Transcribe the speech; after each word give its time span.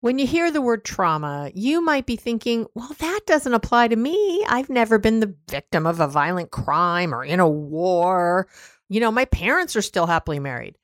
When 0.00 0.18
you 0.18 0.26
hear 0.26 0.50
the 0.50 0.62
word 0.62 0.84
trauma, 0.84 1.50
you 1.54 1.82
might 1.82 2.06
be 2.06 2.16
thinking, 2.16 2.66
well, 2.74 2.94
that 2.98 3.20
doesn't 3.26 3.52
apply 3.52 3.88
to 3.88 3.96
me. 3.96 4.44
I've 4.48 4.70
never 4.70 4.98
been 4.98 5.20
the 5.20 5.34
victim 5.48 5.86
of 5.86 6.00
a 6.00 6.08
violent 6.08 6.50
crime 6.50 7.14
or 7.14 7.22
in 7.22 7.38
a 7.38 7.48
war. 7.48 8.48
You 8.88 9.00
know, 9.00 9.12
my 9.12 9.26
parents 9.26 9.76
are 9.76 9.82
still 9.82 10.06
happily 10.06 10.38
married. 10.38 10.76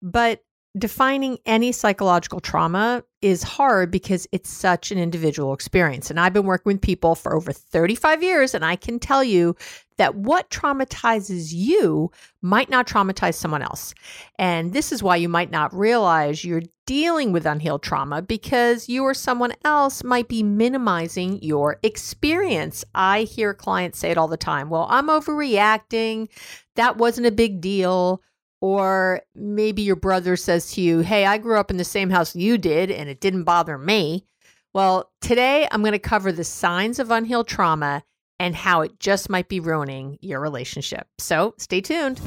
But 0.00 0.42
defining 0.78 1.38
any 1.44 1.70
psychological 1.70 2.40
trauma 2.40 3.04
is 3.20 3.42
hard 3.42 3.90
because 3.90 4.26
it's 4.32 4.48
such 4.48 4.90
an 4.90 4.98
individual 4.98 5.52
experience. 5.52 6.08
And 6.10 6.18
I've 6.18 6.32
been 6.32 6.46
working 6.46 6.72
with 6.72 6.80
people 6.80 7.14
for 7.14 7.36
over 7.36 7.52
35 7.52 8.22
years, 8.22 8.54
and 8.54 8.64
I 8.64 8.76
can 8.76 8.98
tell 8.98 9.22
you 9.22 9.54
that 9.96 10.14
what 10.14 10.50
traumatizes 10.50 11.52
you 11.52 12.10
might 12.40 12.70
not 12.70 12.86
traumatize 12.86 13.34
someone 13.34 13.62
else. 13.62 13.94
And 14.38 14.72
this 14.72 14.92
is 14.92 15.02
why 15.02 15.16
you 15.16 15.28
might 15.28 15.50
not 15.50 15.74
realize 15.74 16.44
you're 16.44 16.62
dealing 16.86 17.32
with 17.32 17.46
unhealed 17.46 17.82
trauma 17.82 18.22
because 18.22 18.88
you 18.88 19.04
or 19.04 19.14
someone 19.14 19.52
else 19.64 20.02
might 20.02 20.28
be 20.28 20.42
minimizing 20.42 21.42
your 21.42 21.78
experience. 21.82 22.84
I 22.94 23.22
hear 23.22 23.54
clients 23.54 23.98
say 23.98 24.10
it 24.10 24.18
all 24.18 24.28
the 24.28 24.36
time 24.36 24.68
well, 24.68 24.86
I'm 24.90 25.08
overreacting. 25.08 26.28
That 26.76 26.96
wasn't 26.96 27.26
a 27.26 27.32
big 27.32 27.60
deal. 27.60 28.22
Or 28.60 29.22
maybe 29.34 29.82
your 29.82 29.96
brother 29.96 30.36
says 30.36 30.70
to 30.72 30.80
you, 30.80 31.00
Hey, 31.00 31.26
I 31.26 31.38
grew 31.38 31.58
up 31.58 31.70
in 31.70 31.78
the 31.78 31.84
same 31.84 32.10
house 32.10 32.36
you 32.36 32.58
did 32.58 32.92
and 32.92 33.10
it 33.10 33.20
didn't 33.20 33.42
bother 33.42 33.76
me. 33.76 34.24
Well, 34.72 35.10
today 35.20 35.68
I'm 35.70 35.82
going 35.82 35.92
to 35.92 35.98
cover 35.98 36.32
the 36.32 36.44
signs 36.44 36.98
of 36.98 37.10
unhealed 37.10 37.48
trauma 37.48 38.04
and 38.42 38.56
how 38.56 38.80
it 38.80 38.98
just 38.98 39.30
might 39.30 39.48
be 39.48 39.60
ruining 39.60 40.18
your 40.20 40.40
relationship. 40.40 41.06
So 41.18 41.54
stay 41.58 41.80
tuned. 41.80 42.20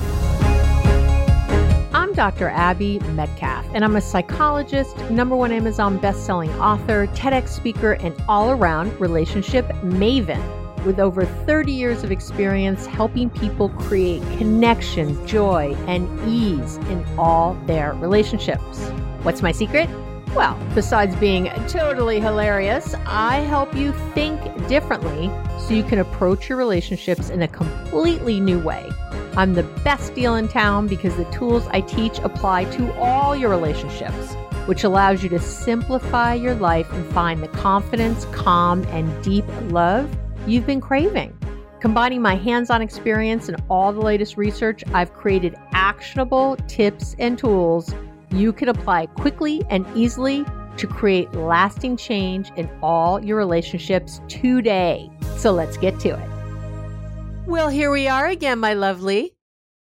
I'm 1.94 2.14
Dr. 2.14 2.48
Abby 2.48 3.00
Medcalf, 3.00 3.70
and 3.74 3.84
I'm 3.84 3.98
a 3.98 4.02
psychologist, 4.02 4.98
number 5.10 5.36
one 5.36 5.52
Amazon 5.52 5.98
best-selling 5.98 6.52
author, 6.52 7.08
TEDx 7.08 7.50
speaker, 7.50 7.94
and 7.94 8.16
all-around 8.30 8.98
relationship 8.98 9.68
maven 9.84 10.42
with 10.86 11.02
over 11.02 11.26
30 11.26 11.74
years 11.74 12.02
of 12.06 12.14
experience 12.14 12.86
helping 12.86 13.30
people 13.30 13.68
create 13.70 14.22
connection, 14.38 15.28
joy, 15.28 15.76
and 15.86 16.08
ease 16.30 16.78
in 16.90 17.04
all 17.18 17.56
their 17.66 17.92
relationships. 17.96 18.88
What's 19.24 19.42
my 19.42 19.52
secret? 19.52 19.90
Well, 20.36 20.60
besides 20.76 21.16
being 21.16 21.46
totally 21.70 22.20
hilarious, 22.20 22.94
I 23.06 23.38
help 23.38 23.74
you 23.74 23.94
think 24.14 24.42
differently 24.68 25.32
so 25.58 25.74
you 25.74 25.82
can 25.82 26.00
approach 26.00 26.50
your 26.50 26.58
relationships 26.58 27.30
in 27.30 27.42
a 27.42 27.48
completely 27.48 28.42
new 28.42 28.60
way. 28.60 28.92
I'm 29.38 29.54
the 29.54 29.64
best 29.64 30.14
deal 30.14 30.36
in 30.36 30.50
town 30.50 30.88
because 30.88 31.16
the 31.16 31.24
tools 31.32 31.66
I 31.72 31.80
teach 31.80 32.20
apply 32.20 32.66
to 32.66 32.94
all 33.00 33.34
your 33.34 33.50
relationships, 33.50 34.34
which 34.66 34.84
allows 34.84 35.24
you 35.24 35.30
to 35.30 35.40
simplify 35.40 36.34
your 36.34 36.56
life 36.56 36.92
and 36.92 37.06
find 37.14 37.42
the 37.42 37.48
confidence, 37.48 38.26
calm, 38.34 38.84
and 38.90 39.24
deep 39.24 39.46
love 39.72 40.14
you've 40.46 40.68
been 40.68 40.82
craving. 40.82 41.34
Combining 41.80 42.22
my 42.22 42.36
hands 42.36 42.70
on 42.70 42.82
experience 42.82 43.48
and 43.48 43.64
all 43.70 43.94
the 43.94 44.02
latest 44.02 44.36
research, 44.36 44.84
I've 44.94 45.14
created 45.14 45.56
actionable 45.72 46.58
tips 46.68 47.16
and 47.20 47.38
tools 47.38 47.94
you 48.40 48.54
can 48.54 48.70
apply 48.70 49.06
quickly 49.08 49.64
and 49.70 49.86
easily 49.96 50.46
to 50.78 50.88
create 50.88 51.32
lasting 51.34 51.98
change 51.98 52.52
in 52.56 52.70
all 52.82 53.24
your 53.24 53.38
relationships 53.38 54.22
today. 54.28 55.10
So 55.38 55.52
let's 55.52 55.78
get 55.78 56.00
to 56.02 56.10
it. 56.10 57.48
Well, 57.48 57.70
here 57.70 57.92
we 57.92 58.08
are 58.08 58.28
again, 58.28 58.60
my 58.60 58.74
lovely. 58.74 59.34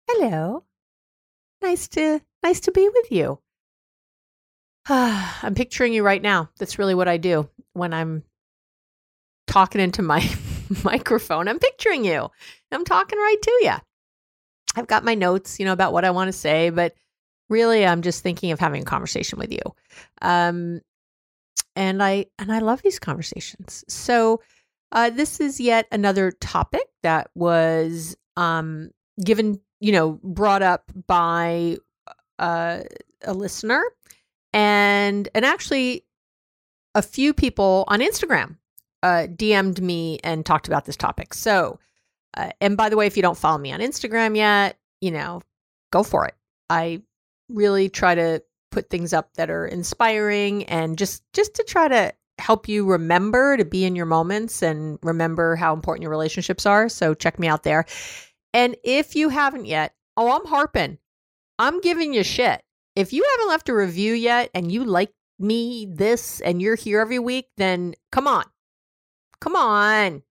Hello. 0.07 0.63
Nice 1.61 1.87
to 1.89 2.21
nice 2.43 2.59
to 2.61 2.71
be 2.71 2.87
with 2.87 3.11
you. 3.11 3.39
I'm 4.87 5.55
picturing 5.55 5.93
you 5.93 6.03
right 6.03 6.21
now. 6.21 6.49
That's 6.59 6.77
really 6.77 6.93
what 6.93 7.07
I 7.07 7.17
do 7.17 7.49
when 7.73 7.93
I'm 7.93 8.23
talking 9.47 9.81
into 9.81 10.01
my 10.01 10.27
microphone. 10.83 11.47
I'm 11.47 11.59
picturing 11.59 12.05
you. 12.05 12.29
I'm 12.71 12.85
talking 12.85 13.17
right 13.17 13.41
to 13.41 13.51
you. 13.61 13.73
I've 14.75 14.87
got 14.87 15.05
my 15.05 15.15
notes, 15.15 15.59
you 15.59 15.65
know, 15.65 15.73
about 15.73 15.93
what 15.93 16.05
I 16.05 16.11
want 16.11 16.27
to 16.27 16.33
say, 16.33 16.69
but 16.69 16.93
really 17.49 17.85
I'm 17.85 18.01
just 18.01 18.23
thinking 18.23 18.51
of 18.51 18.59
having 18.59 18.81
a 18.81 18.85
conversation 18.85 19.39
with 19.39 19.51
you. 19.51 19.61
Um 20.21 20.81
and 21.75 22.01
I 22.01 22.25
and 22.39 22.51
I 22.51 22.59
love 22.59 22.81
these 22.81 22.99
conversations. 22.99 23.83
So 23.87 24.41
uh 24.91 25.09
this 25.09 25.39
is 25.39 25.59
yet 25.59 25.87
another 25.91 26.31
topic 26.31 26.87
that 27.03 27.29
was 27.35 28.15
um 28.37 28.91
given, 29.23 29.59
you 29.79 29.91
know, 29.91 30.19
brought 30.23 30.61
up 30.61 30.91
by 31.07 31.77
uh, 32.39 32.81
a 33.23 33.33
listener 33.33 33.81
and 34.53 35.29
and 35.33 35.45
actually 35.45 36.03
a 36.93 37.01
few 37.01 37.33
people 37.33 37.85
on 37.87 37.99
Instagram 37.99 38.57
uh, 39.05 39.27
DM'd 39.27 39.81
me 39.81 40.19
and 40.23 40.43
talked 40.43 40.67
about 40.67 40.85
this 40.85 40.97
topic. 40.97 41.35
So, 41.35 41.79
uh, 42.35 42.49
and 42.59 42.75
by 42.75 42.89
the 42.89 42.97
way, 42.97 43.05
if 43.05 43.15
you 43.15 43.21
don't 43.21 43.37
follow 43.37 43.59
me 43.59 43.71
on 43.71 43.79
Instagram 43.79 44.35
yet, 44.35 44.79
you 44.99 45.11
know, 45.11 45.41
go 45.91 46.01
for 46.01 46.25
it. 46.25 46.33
I 46.71 47.03
really 47.49 47.89
try 47.89 48.15
to 48.15 48.41
put 48.71 48.89
things 48.89 49.13
up 49.13 49.33
that 49.35 49.49
are 49.49 49.65
inspiring 49.65 50.65
and 50.65 50.97
just 50.97 51.23
just 51.33 51.55
to 51.55 51.63
try 51.63 51.87
to 51.87 52.13
help 52.37 52.67
you 52.67 52.85
remember 52.85 53.55
to 53.55 53.63
be 53.63 53.85
in 53.85 53.95
your 53.95 54.05
moments 54.05 54.61
and 54.61 54.99
remember 55.01 55.55
how 55.55 55.73
important 55.73 56.01
your 56.01 56.11
relationships 56.11 56.65
are. 56.65 56.89
So 56.89 57.13
check 57.13 57.39
me 57.39 57.47
out 57.47 57.63
there. 57.63 57.85
And 58.53 58.75
if 58.83 59.15
you 59.15 59.29
haven't 59.29 59.65
yet, 59.65 59.93
oh, 60.17 60.35
I'm 60.35 60.45
harping. 60.45 60.97
I'm 61.57 61.79
giving 61.81 62.13
you 62.13 62.23
shit. 62.23 62.61
If 62.95 63.13
you 63.13 63.25
haven't 63.31 63.49
left 63.49 63.69
a 63.69 63.75
review 63.75 64.13
yet 64.13 64.49
and 64.53 64.71
you 64.71 64.83
like 64.83 65.13
me 65.39 65.87
this 65.89 66.39
and 66.41 66.61
you're 66.61 66.75
here 66.75 66.99
every 66.99 67.19
week, 67.19 67.47
then 67.57 67.93
come 68.11 68.27
on. 68.27 68.45
Come 69.39 69.55
on. 69.55 70.23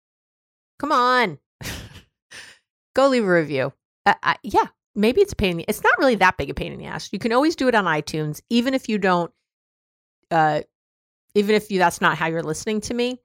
Come 0.78 0.92
on. 0.92 1.38
Go 2.94 3.08
leave 3.08 3.24
a 3.24 3.32
review. 3.32 3.72
Uh, 4.06 4.14
I, 4.22 4.36
yeah, 4.42 4.66
maybe 4.94 5.20
it's 5.20 5.32
a 5.32 5.36
pain 5.36 5.52
in 5.52 5.56
the, 5.58 5.64
it's 5.68 5.82
not 5.82 5.98
really 5.98 6.14
that 6.16 6.36
big 6.36 6.50
a 6.50 6.54
pain 6.54 6.72
in 6.72 6.78
the 6.78 6.86
ass. 6.86 7.10
You 7.12 7.18
can 7.18 7.32
always 7.32 7.56
do 7.56 7.68
it 7.68 7.74
on 7.74 7.84
iTunes, 7.84 8.40
even 8.50 8.74
if 8.74 8.88
you 8.88 8.98
don't, 8.98 9.32
uh, 10.30 10.62
even 11.34 11.54
if 11.54 11.70
you, 11.70 11.78
that's 11.78 12.00
not 12.00 12.16
how 12.16 12.26
you're 12.26 12.42
listening 12.42 12.80
to 12.82 12.94
me. 12.94 13.20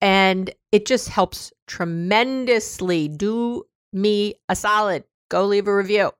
And 0.00 0.50
it 0.72 0.86
just 0.86 1.08
helps 1.08 1.52
tremendously. 1.66 3.08
Do 3.08 3.64
me 3.92 4.34
a 4.48 4.56
solid. 4.56 5.04
Go 5.30 5.46
leave 5.46 5.68
a 5.68 5.74
review. 5.74 6.10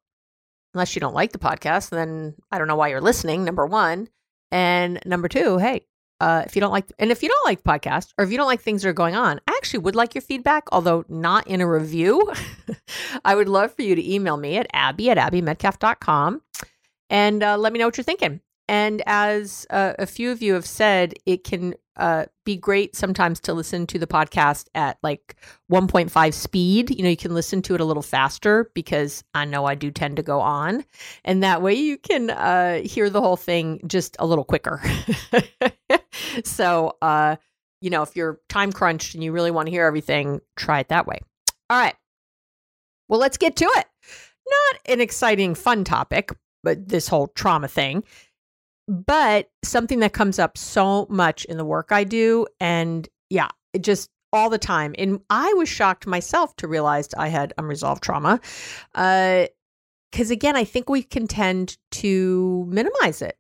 Unless 0.75 0.95
you 0.95 1.01
don't 1.01 1.15
like 1.15 1.33
the 1.33 1.39
podcast, 1.39 1.91
then 1.91 2.35
I 2.51 2.59
don't 2.59 2.69
know 2.69 2.77
why 2.77 2.89
you're 2.89 3.01
listening. 3.01 3.45
Number 3.45 3.67
one. 3.67 4.09
And 4.51 5.01
number 5.05 5.29
two, 5.29 5.59
hey, 5.59 5.87
uh, 6.25 6.43
if 6.47 6.57
you 6.57 6.61
don't 6.61 6.73
like, 6.73 6.91
and 6.99 7.11
if 7.11 7.23
you 7.23 7.29
don't 7.29 7.45
like 7.45 7.63
the 7.63 7.69
podcast, 7.69 8.15
or 8.17 8.25
if 8.25 8.31
you 8.31 8.39
don't 8.39 8.47
like 8.47 8.63
things 8.63 8.81
that 8.81 8.89
are 8.89 8.95
going 8.95 9.15
on, 9.15 9.43
I 9.47 9.53
actually 9.59 9.81
would 9.81 9.95
like 9.95 10.15
your 10.15 10.23
feedback, 10.23 10.65
although 10.73 11.05
not 11.07 11.47
in 11.47 11.61
a 11.61 11.69
review. 11.69 12.33
I 13.27 13.35
would 13.35 13.47
love 13.47 13.75
for 13.75 13.83
you 13.83 13.95
to 13.95 14.13
email 14.13 14.39
me 14.39 14.57
at 14.57 14.67
abby 14.73 15.11
at 15.11 15.19
abbymedcalf.com 15.19 16.41
and 17.11 17.43
uh, 17.43 17.59
let 17.59 17.75
me 17.75 17.79
know 17.79 17.87
what 17.87 17.99
you're 17.99 18.05
thinking. 18.05 18.41
And 18.69 19.03
as 19.07 19.67
uh, 19.71 19.95
a 19.99 20.07
few 20.07 20.31
of 20.31 20.43
you 20.43 20.55
have 20.55 20.67
said, 20.67 21.15
it 21.27 21.45
can 21.45 21.75
uh, 21.97 22.27
be 22.45 22.57
great 22.57 22.97
sometimes 22.97 23.39
to 23.41 23.53
listen 23.53 23.87
to 23.87 23.99
the 23.99 24.07
podcast 24.07 24.67
at 24.75 24.99
like 25.03 25.37
1.5 25.71 26.35
speed. 26.35 26.91
You 26.91 27.03
know, 27.03 27.11
you 27.11 27.17
can 27.17 27.35
listen 27.35 27.63
to 27.63 27.75
it 27.75 27.81
a 27.81 27.85
little 27.85 28.03
faster 28.03 28.71
because 28.75 29.23
I 29.35 29.45
know 29.45 29.65
I 29.65 29.75
do 29.75 29.91
tend 29.91 30.17
to 30.17 30.23
go 30.23 30.41
on. 30.41 30.85
And 31.25 31.43
that 31.43 31.63
way 31.63 31.75
you 31.75 31.99
can 31.99 32.31
uh, 32.31 32.81
hear 32.83 33.11
the 33.11 33.21
whole 33.21 33.37
thing 33.37 33.81
just 33.87 34.17
a 34.19 34.27
little 34.27 34.45
quicker. 34.45 34.83
so, 36.45 36.97
uh, 37.03 37.37
you 37.81 37.91
know, 37.91 38.03
if 38.03 38.17
you're 38.17 38.41
time 38.49 38.73
crunched 38.73 39.15
and 39.15 39.23
you 39.23 39.31
really 39.31 39.51
want 39.51 39.67
to 39.67 39.71
hear 39.71 39.85
everything, 39.85 40.41
try 40.57 40.81
it 40.81 40.89
that 40.89 41.07
way. 41.07 41.21
All 41.71 41.79
right. 41.79 41.95
Well, 43.09 43.21
let's 43.21 43.37
get 43.37 43.57
to 43.57 43.67
it. 43.67 43.87
Not 44.47 44.81
an 44.87 45.01
exciting, 45.01 45.55
fun 45.55 45.85
topic, 45.85 46.33
but 46.63 46.89
this 46.89 47.09
whole 47.09 47.29
trauma 47.29 47.69
thing 47.69 48.05
but 48.89 49.51
something 49.63 50.01
that 50.01 50.13
comes 50.13 50.39
up 50.39 50.59
so 50.59 51.07
much 51.09 51.45
in 51.47 51.57
the 51.57 51.65
work 51.65 51.89
I 51.91 52.05
do. 52.05 52.47
And 52.61 53.09
yeah, 53.31 53.49
it 53.73 53.83
just 53.83 54.11
all 54.33 54.51
the 54.51 54.59
time. 54.59 54.95
And 54.99 55.21
I 55.31 55.53
was 55.55 55.69
shocked 55.69 56.07
myself 56.07 56.55
to 56.57 56.69
realize 56.69 57.09
I 57.17 57.29
had 57.29 57.53
unresolved 57.57 58.03
trauma. 58.03 58.41
Uh, 58.95 59.47
because 60.11 60.31
uh, 60.31 60.35
again, 60.35 60.57
I 60.57 60.65
think 60.65 60.89
we 60.89 61.03
can 61.03 61.27
tend 61.27 61.77
to 61.93 62.67
minimize 62.69 63.21
it 63.21 63.37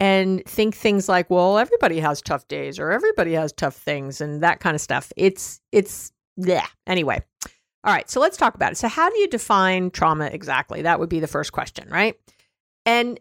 and 0.00 0.44
think 0.46 0.74
things 0.74 1.08
like, 1.08 1.30
well, 1.30 1.58
everybody 1.58 2.00
has 2.00 2.20
tough 2.20 2.46
days 2.48 2.78
or 2.78 2.92
everybody 2.92 3.32
has 3.32 3.52
tough 3.52 3.76
things 3.76 4.20
and 4.20 4.42
that 4.42 4.60
kind 4.60 4.74
of 4.74 4.80
stuff. 4.80 5.12
It's, 5.16 5.60
it's, 5.72 6.12
yeah. 6.36 6.66
Anyway. 6.86 7.22
All 7.84 7.92
right. 7.92 8.10
So 8.10 8.20
let's 8.20 8.36
talk 8.36 8.54
about 8.54 8.72
it. 8.72 8.76
So, 8.76 8.88
how 8.88 9.08
do 9.08 9.18
you 9.18 9.28
define 9.28 9.90
trauma 9.90 10.26
exactly? 10.26 10.82
That 10.82 11.00
would 11.00 11.08
be 11.08 11.20
the 11.20 11.26
first 11.26 11.52
question, 11.52 11.88
right? 11.88 12.16
And 12.84 13.20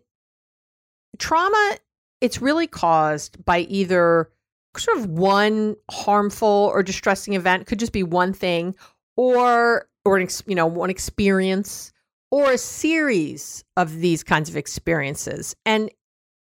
trauma 1.17 1.77
it's 2.21 2.41
really 2.41 2.67
caused 2.67 3.43
by 3.45 3.59
either 3.59 4.29
sort 4.75 4.97
of 4.97 5.07
one 5.07 5.75
harmful 5.89 6.71
or 6.73 6.83
distressing 6.83 7.33
event 7.33 7.67
could 7.67 7.79
just 7.79 7.93
be 7.93 8.03
one 8.03 8.33
thing 8.33 8.75
or 9.15 9.87
or 10.05 10.17
an, 10.17 10.27
you 10.45 10.55
know 10.55 10.65
one 10.65 10.89
experience 10.89 11.91
or 12.31 12.51
a 12.51 12.57
series 12.57 13.63
of 13.77 13.99
these 13.99 14.23
kinds 14.23 14.49
of 14.49 14.57
experiences. 14.57 15.55
And 15.65 15.89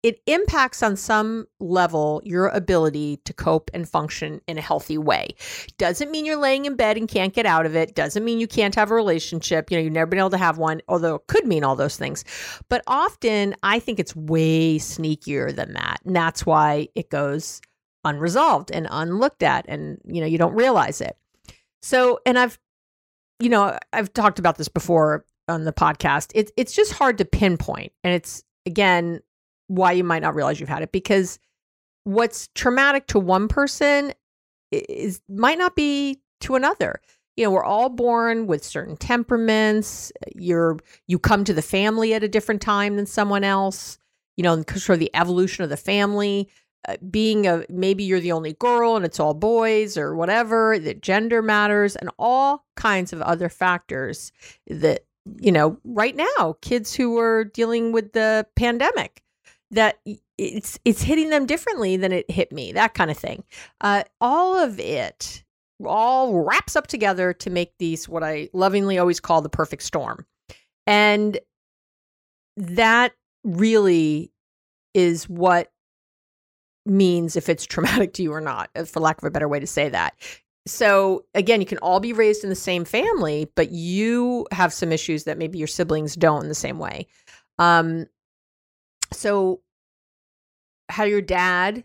it 0.06 0.22
impacts 0.28 0.84
on 0.84 0.96
some 0.96 1.48
level 1.60 2.22
your 2.24 2.50
ability 2.50 3.18
to 3.26 3.34
cope 3.34 3.72
and 3.74 3.90
function 3.90 4.40
in 4.48 4.56
a 4.56 4.62
healthy 4.62 5.00
way. 5.00 5.30
Doesn't 5.80 6.12
mean 6.12 6.28
you're 6.28 6.36
laying 6.36 6.66
in 6.66 6.76
bed 6.76 6.96
and 6.96 7.08
can't 7.08 7.34
get 7.34 7.48
out 7.48 7.66
of 7.66 7.76
it. 7.76 7.96
Doesn't 7.96 8.24
mean 8.24 8.40
you 8.40 8.48
can't 8.48 8.76
have 8.76 8.92
a 8.92 8.94
relationship. 8.94 9.72
You 9.72 9.78
know, 9.78 9.84
you've 9.84 9.94
never 9.94 10.06
been 10.06 10.20
able 10.20 10.30
to 10.30 10.38
have 10.38 10.60
one, 10.60 10.84
although 10.88 11.16
it 11.16 11.26
could 11.26 11.48
mean 11.48 11.64
all 11.64 11.76
those 11.76 11.98
things. 11.98 12.24
But 12.70 12.84
often 12.86 13.56
I 13.64 13.80
think 13.80 14.00
it's 14.00 14.16
way 14.16 14.78
sneakier 14.78 15.56
than 15.56 15.74
that. 15.74 16.02
And 16.06 16.16
that's 16.16 16.46
why 16.46 16.88
it 16.94 17.10
goes 17.10 17.60
unresolved 18.04 18.70
and 18.70 18.88
unlooked 18.92 19.42
at 19.42 19.66
and 19.68 20.00
you 20.06 20.22
know, 20.22 20.28
you 20.28 20.38
don't 20.38 20.54
realize 20.54 21.02
it. 21.02 21.18
So, 21.82 22.20
and 22.28 22.38
I've 22.38 22.60
you 23.40 23.50
know, 23.50 23.76
I've 23.92 24.14
talked 24.14 24.38
about 24.38 24.60
this 24.60 24.68
before 24.68 25.26
on 25.48 25.64
the 25.64 25.74
podcast. 25.74 26.32
It's 26.36 26.52
it's 26.58 26.76
just 26.76 26.94
hard 26.94 27.18
to 27.18 27.26
pinpoint. 27.26 27.92
And 28.04 28.14
it's 28.14 28.44
again, 28.68 29.22
why 29.68 29.92
you 29.92 30.04
might 30.04 30.22
not 30.22 30.36
realize 30.36 30.60
you've 30.60 30.70
had 30.70 30.84
it 30.84 30.92
because 30.92 31.40
what's 32.04 32.50
traumatic 32.56 33.08
to 33.08 33.20
one 33.20 33.48
person 33.48 34.14
is 34.72 35.22
might 35.30 35.58
not 35.58 35.76
be 35.76 36.22
to 36.42 36.56
another. 36.56 37.02
You 37.36 37.44
know 37.44 37.52
we're 37.52 37.64
all 37.64 37.90
born 37.90 38.48
with 38.48 38.64
certain 38.64 38.96
temperaments. 38.96 40.12
You're 40.36 40.78
you 41.08 41.20
come 41.20 41.44
to 41.44 41.54
the 41.54 41.62
family 41.62 42.14
at 42.14 42.24
a 42.24 42.30
different 42.30 42.62
time 42.62 42.96
than 42.96 43.06
someone 43.06 43.44
else 43.44 43.98
you 44.38 44.44
know 44.44 44.64
sort 44.76 44.96
of 44.96 45.00
the 45.00 45.12
evolution 45.14 45.64
of 45.64 45.70
the 45.70 45.78
family. 45.78 46.50
Uh, 46.88 46.98
being 47.10 47.48
a 47.48 47.66
maybe 47.68 48.04
you're 48.04 48.20
the 48.20 48.32
only 48.32 48.54
girl 48.54 48.96
and 48.96 49.06
it's 49.06 49.20
all 49.20 49.34
boys 49.34 49.98
or 49.98 50.16
whatever 50.16 50.78
that 50.78 51.02
gender 51.02 51.42
matters 51.42 51.96
and 51.96 52.12
all 52.20 52.64
kinds 52.76 53.12
of 53.12 53.22
other 53.24 53.50
factors 53.50 54.32
that 54.68 55.04
you 55.42 55.52
know 55.52 55.80
right 55.84 56.16
now 56.16 56.56
kids 56.62 56.94
who 56.94 57.18
are 57.18 57.44
dealing 57.44 57.92
with 57.92 58.14
the 58.14 58.46
pandemic 58.56 59.24
that 59.72 60.00
it's 60.38 60.80
it's 60.86 61.02
hitting 61.02 61.30
them 61.30 61.46
differently 61.46 61.98
than 61.98 62.12
it 62.12 62.30
hit 62.30 62.52
me 62.52 62.72
that 62.74 62.94
kind 62.94 63.12
of 63.12 63.18
thing. 63.18 63.44
Uh, 63.82 64.04
all 64.22 64.58
of 64.58 64.80
it 64.80 65.44
all 65.86 66.44
wraps 66.44 66.76
up 66.76 66.88
together 66.88 67.34
to 67.34 67.50
make 67.50 67.74
these 67.80 68.08
what 68.08 68.24
i 68.24 68.48
lovingly 68.54 68.98
always 68.98 69.20
call 69.20 69.42
the 69.42 69.50
perfect 69.50 69.84
storm. 69.84 70.26
And 70.88 71.40
that 72.58 73.14
really 73.44 74.32
is 74.94 75.28
what 75.28 75.72
means 76.86 77.36
if 77.36 77.50
it's 77.50 77.66
traumatic 77.66 78.14
to 78.14 78.24
you 78.24 78.32
or 78.32 78.42
not 78.42 78.70
for 78.88 79.00
lack 79.00 79.18
of 79.18 79.24
a 79.26 79.32
better 79.32 79.48
way 79.48 79.60
to 79.60 79.68
say 79.68 79.90
that. 79.90 80.14
So 80.68 81.26
again 81.34 81.60
you 81.60 81.68
can 81.68 81.78
all 81.80 82.00
be 82.00 82.14
raised 82.14 82.44
in 82.44 82.50
the 82.50 82.56
same 82.56 82.86
family 82.86 83.50
but 83.56 83.72
you 83.72 84.48
have 84.52 84.74
some 84.74 84.92
issues 84.92 85.26
that 85.26 85.38
maybe 85.38 85.58
your 85.58 85.68
siblings 85.68 86.16
don't 86.16 86.44
in 86.44 86.50
the 86.50 86.56
same 86.56 86.80
way. 86.80 87.08
Um 87.60 88.06
so 89.12 89.62
how 90.90 91.04
your 91.04 91.22
dad 91.22 91.84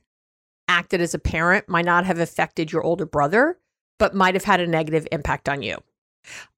acted 0.68 1.00
as 1.00 1.14
a 1.14 1.18
parent 1.18 1.68
might 1.68 1.84
not 1.84 2.06
have 2.06 2.18
affected 2.18 2.70
your 2.70 2.82
older 2.82 3.06
brother, 3.06 3.58
but 3.98 4.14
might 4.14 4.34
have 4.34 4.44
had 4.44 4.60
a 4.60 4.66
negative 4.66 5.06
impact 5.10 5.48
on 5.48 5.62
you. 5.62 5.78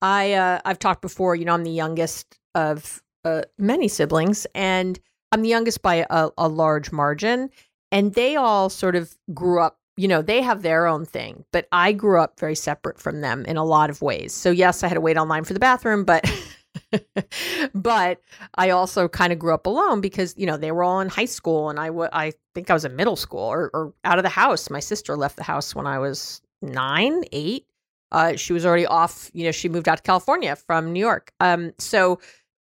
I 0.00 0.32
uh, 0.32 0.61
I've 0.64 0.79
talked 0.79 1.03
before. 1.03 1.35
You 1.37 1.44
know, 1.44 1.55
I'm 1.55 1.64
the 1.64 1.70
youngest 1.70 2.38
of 2.55 3.03
uh, 3.25 3.43
many 3.59 3.88
siblings, 3.88 4.47
and 4.55 4.99
I'm 5.31 5.43
the 5.43 5.49
youngest 5.49 5.82
by 5.82 6.06
a, 6.11 6.31
a 6.37 6.49
large 6.49 6.93
margin. 6.93 7.50
And 7.91 8.15
they 8.15 8.37
all 8.37 8.70
sort 8.70 8.97
of 8.97 9.17
grew 9.35 9.61
up. 9.61 9.79
You 9.97 10.08
know, 10.08 10.23
they 10.23 10.41
have 10.41 10.62
their 10.62 10.87
own 10.87 11.05
thing, 11.05 11.44
but 11.53 11.69
I 11.70 11.93
grew 11.93 12.20
up 12.20 12.41
very 12.41 12.55
separate 12.55 12.99
from 12.99 13.20
them 13.20 13.44
in 13.44 13.56
a 13.56 13.65
lot 13.65 13.91
of 13.91 14.00
ways. 14.00 14.32
So 14.32 14.50
yes, 14.50 14.82
I 14.82 14.88
had 14.88 14.94
to 14.94 15.00
wait 15.00 15.19
online 15.19 15.44
for 15.44 15.53
the 15.53 15.61
bathroom, 15.61 16.05
but 16.05 16.25
but 17.74 18.20
I 18.54 18.70
also 18.70 19.08
kind 19.08 19.32
of 19.32 19.38
grew 19.38 19.54
up 19.54 19.66
alone 19.66 20.00
because 20.00 20.34
you 20.36 20.46
know 20.46 20.56
they 20.56 20.72
were 20.72 20.82
all 20.82 21.00
in 21.00 21.08
high 21.08 21.26
school 21.26 21.70
and 21.70 21.78
I, 21.78 21.88
w- 21.88 22.08
I 22.12 22.32
think 22.54 22.70
I 22.70 22.74
was 22.74 22.84
in 22.84 22.96
middle 22.96 23.16
school 23.16 23.40
or, 23.40 23.70
or 23.74 23.94
out 24.04 24.19
of 24.19 24.22
the 24.22 24.30
house. 24.30 24.70
My 24.70 24.80
sister 24.80 25.16
left 25.16 25.36
the 25.36 25.42
house 25.42 25.74
when 25.74 25.86
I 25.86 25.98
was 25.98 26.40
nine, 26.62 27.22
eight. 27.32 27.66
Uh, 28.10 28.36
she 28.36 28.52
was 28.52 28.66
already 28.66 28.86
off. 28.86 29.30
You 29.32 29.44
know, 29.44 29.52
she 29.52 29.69
moved 29.69 29.88
out 29.88 29.96
to 29.96 30.02
California 30.02 30.56
from 30.56 30.92
New 30.92 31.00
York. 31.00 31.32
Um, 31.40 31.72
so 31.78 32.20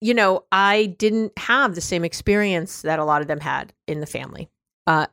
you 0.03 0.15
know, 0.15 0.45
I 0.51 0.95
didn't 0.98 1.38
have 1.38 1.75
the 1.75 1.81
same 1.81 2.03
experience 2.03 2.81
that 2.81 2.98
a 2.98 3.06
lot 3.06 3.21
of 3.21 3.27
them 3.27 3.39
had 3.39 3.72
in 3.88 4.00
the 4.00 4.08
family. 4.08 4.50
Uh, 4.88 5.05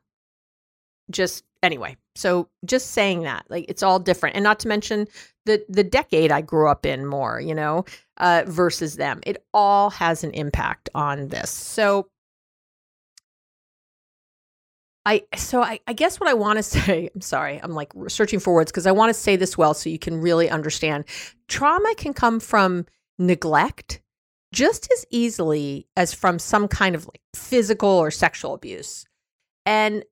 just 1.10 1.44
anyway 1.62 1.96
so 2.14 2.48
just 2.64 2.90
saying 2.90 3.22
that 3.22 3.44
like 3.48 3.64
it's 3.68 3.82
all 3.82 3.98
different 3.98 4.36
and 4.36 4.42
not 4.42 4.60
to 4.60 4.68
mention 4.68 5.06
the 5.46 5.64
the 5.68 5.82
decade 5.82 6.30
i 6.30 6.40
grew 6.40 6.68
up 6.68 6.86
in 6.86 7.06
more 7.06 7.40
you 7.40 7.54
know 7.54 7.84
uh, 8.18 8.44
versus 8.46 8.96
them 8.96 9.20
it 9.26 9.44
all 9.54 9.90
has 9.90 10.24
an 10.24 10.30
impact 10.32 10.88
on 10.94 11.28
this 11.28 11.50
so 11.50 12.08
I 15.08 15.22
so 15.36 15.62
I, 15.62 15.80
I 15.88 15.94
guess 15.94 16.20
what 16.20 16.28
I 16.28 16.34
want 16.34 16.58
to 16.58 16.62
say, 16.62 17.08
I'm 17.14 17.22
sorry, 17.22 17.58
I'm 17.62 17.72
like 17.72 17.92
searching 18.08 18.40
for 18.40 18.52
words 18.52 18.70
because 18.70 18.86
I 18.86 18.92
want 18.92 19.08
to 19.08 19.14
say 19.14 19.36
this 19.36 19.56
well 19.56 19.72
so 19.72 19.88
you 19.88 19.98
can 19.98 20.20
really 20.20 20.50
understand. 20.50 21.06
Trauma 21.48 21.94
can 21.96 22.12
come 22.12 22.40
from 22.40 22.84
neglect 23.18 24.02
just 24.52 24.88
as 24.92 25.06
easily 25.10 25.86
as 25.96 26.12
from 26.12 26.38
some 26.38 26.68
kind 26.68 26.94
of 26.94 27.06
like 27.06 27.20
physical 27.34 27.88
or 27.88 28.10
sexual 28.10 28.52
abuse. 28.52 29.06
And 29.64 30.04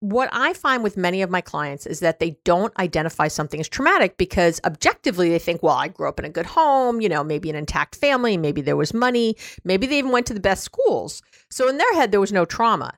what 0.00 0.30
I 0.32 0.54
find 0.54 0.82
with 0.82 0.96
many 0.96 1.20
of 1.20 1.30
my 1.30 1.42
clients 1.42 1.86
is 1.86 2.00
that 2.00 2.20
they 2.20 2.38
don't 2.44 2.76
identify 2.78 3.28
something 3.28 3.60
as 3.60 3.68
traumatic 3.68 4.16
because 4.16 4.58
objectively 4.64 5.28
they 5.28 5.38
think, 5.38 5.62
well, 5.62 5.76
I 5.76 5.88
grew 5.88 6.08
up 6.08 6.18
in 6.18 6.24
a 6.24 6.30
good 6.30 6.46
home, 6.46 7.02
you 7.02 7.08
know, 7.08 7.22
maybe 7.22 7.50
an 7.50 7.56
intact 7.56 7.96
family, 7.96 8.38
maybe 8.38 8.62
there 8.62 8.78
was 8.78 8.94
money, 8.94 9.36
maybe 9.62 9.86
they 9.86 9.98
even 9.98 10.10
went 10.10 10.26
to 10.26 10.34
the 10.34 10.40
best 10.40 10.64
schools. 10.64 11.22
So 11.50 11.68
in 11.68 11.76
their 11.76 11.94
head, 11.94 12.10
there 12.10 12.20
was 12.20 12.32
no 12.32 12.46
trauma. 12.46 12.94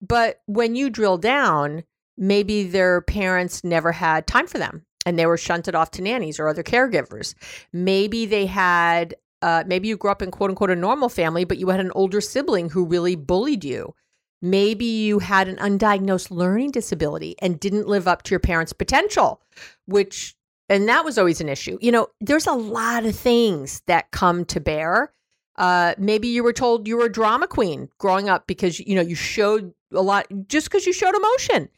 But 0.00 0.40
when 0.46 0.74
you 0.74 0.88
drill 0.88 1.18
down, 1.18 1.84
maybe 2.16 2.64
their 2.64 3.02
parents 3.02 3.62
never 3.62 3.92
had 3.92 4.26
time 4.26 4.46
for 4.46 4.56
them 4.56 4.86
and 5.04 5.18
they 5.18 5.26
were 5.26 5.36
shunted 5.36 5.74
off 5.74 5.90
to 5.92 6.02
nannies 6.02 6.40
or 6.40 6.48
other 6.48 6.62
caregivers. 6.62 7.34
Maybe 7.70 8.24
they 8.24 8.46
had, 8.46 9.14
uh, 9.42 9.64
maybe 9.66 9.88
you 9.88 9.98
grew 9.98 10.10
up 10.10 10.22
in 10.22 10.30
quote 10.30 10.48
unquote 10.48 10.70
a 10.70 10.76
normal 10.76 11.10
family, 11.10 11.44
but 11.44 11.58
you 11.58 11.68
had 11.68 11.80
an 11.80 11.92
older 11.94 12.22
sibling 12.22 12.70
who 12.70 12.86
really 12.86 13.14
bullied 13.14 13.62
you 13.62 13.94
Maybe 14.42 14.84
you 14.84 15.18
had 15.18 15.48
an 15.48 15.56
undiagnosed 15.56 16.30
learning 16.30 16.70
disability 16.70 17.34
and 17.40 17.58
didn't 17.58 17.88
live 17.88 18.06
up 18.06 18.22
to 18.24 18.30
your 18.30 18.40
parents' 18.40 18.72
potential, 18.72 19.40
which, 19.86 20.36
and 20.68 20.88
that 20.88 21.04
was 21.04 21.18
always 21.18 21.40
an 21.40 21.48
issue. 21.48 21.78
You 21.80 21.92
know, 21.92 22.08
there's 22.20 22.46
a 22.46 22.52
lot 22.52 23.06
of 23.06 23.16
things 23.16 23.82
that 23.86 24.10
come 24.10 24.44
to 24.46 24.60
bear. 24.60 25.12
Uh, 25.56 25.94
maybe 25.96 26.28
you 26.28 26.44
were 26.44 26.52
told 26.52 26.86
you 26.86 26.98
were 26.98 27.06
a 27.06 27.12
drama 27.12 27.46
queen 27.46 27.88
growing 27.98 28.28
up 28.28 28.46
because, 28.46 28.78
you 28.78 28.94
know, 28.94 29.00
you 29.00 29.14
showed 29.14 29.72
a 29.92 30.02
lot 30.02 30.26
just 30.48 30.66
because 30.66 30.86
you 30.86 30.92
showed 30.92 31.14
emotion. 31.14 31.70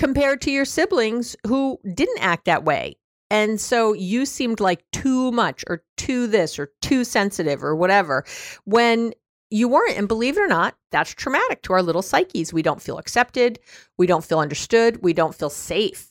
compared 0.00 0.40
to 0.40 0.50
your 0.50 0.64
siblings 0.64 1.36
who 1.46 1.78
didn't 1.94 2.22
act 2.22 2.46
that 2.46 2.64
way. 2.64 2.96
And 3.30 3.60
so 3.60 3.92
you 3.92 4.24
seemed 4.24 4.58
like 4.58 4.82
too 4.92 5.30
much 5.30 5.62
or 5.68 5.84
too 5.98 6.26
this 6.26 6.58
or 6.58 6.72
too 6.80 7.04
sensitive 7.04 7.62
or 7.62 7.76
whatever 7.76 8.24
when 8.64 9.12
you 9.50 9.68
weren't. 9.68 9.98
And 9.98 10.08
believe 10.08 10.36
it 10.36 10.40
or 10.40 10.48
not, 10.48 10.76
that's 10.90 11.14
traumatic 11.14 11.62
to 11.62 11.72
our 11.72 11.82
little 11.82 12.02
psyches. 12.02 12.52
We 12.52 12.62
don't 12.62 12.82
feel 12.82 12.98
accepted. 12.98 13.58
We 13.98 14.06
don't 14.06 14.24
feel 14.24 14.38
understood. 14.38 15.02
We 15.02 15.12
don't 15.12 15.34
feel 15.34 15.50
safe. 15.50 16.10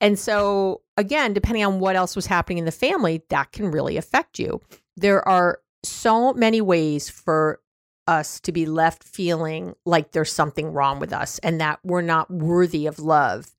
And 0.00 0.18
so, 0.18 0.82
again, 0.96 1.32
depending 1.32 1.64
on 1.64 1.80
what 1.80 1.96
else 1.96 2.14
was 2.14 2.26
happening 2.26 2.58
in 2.58 2.64
the 2.64 2.70
family, 2.70 3.22
that 3.30 3.52
can 3.52 3.70
really 3.70 3.96
affect 3.96 4.38
you. 4.38 4.60
There 4.96 5.26
are 5.26 5.60
so 5.82 6.32
many 6.34 6.60
ways 6.60 7.08
for 7.08 7.60
us 8.06 8.40
to 8.40 8.52
be 8.52 8.64
left 8.64 9.04
feeling 9.04 9.74
like 9.84 10.12
there's 10.12 10.32
something 10.32 10.72
wrong 10.72 10.98
with 10.98 11.12
us 11.12 11.38
and 11.40 11.60
that 11.60 11.78
we're 11.82 12.00
not 12.00 12.30
worthy 12.30 12.86
of 12.86 12.98
love. 12.98 13.50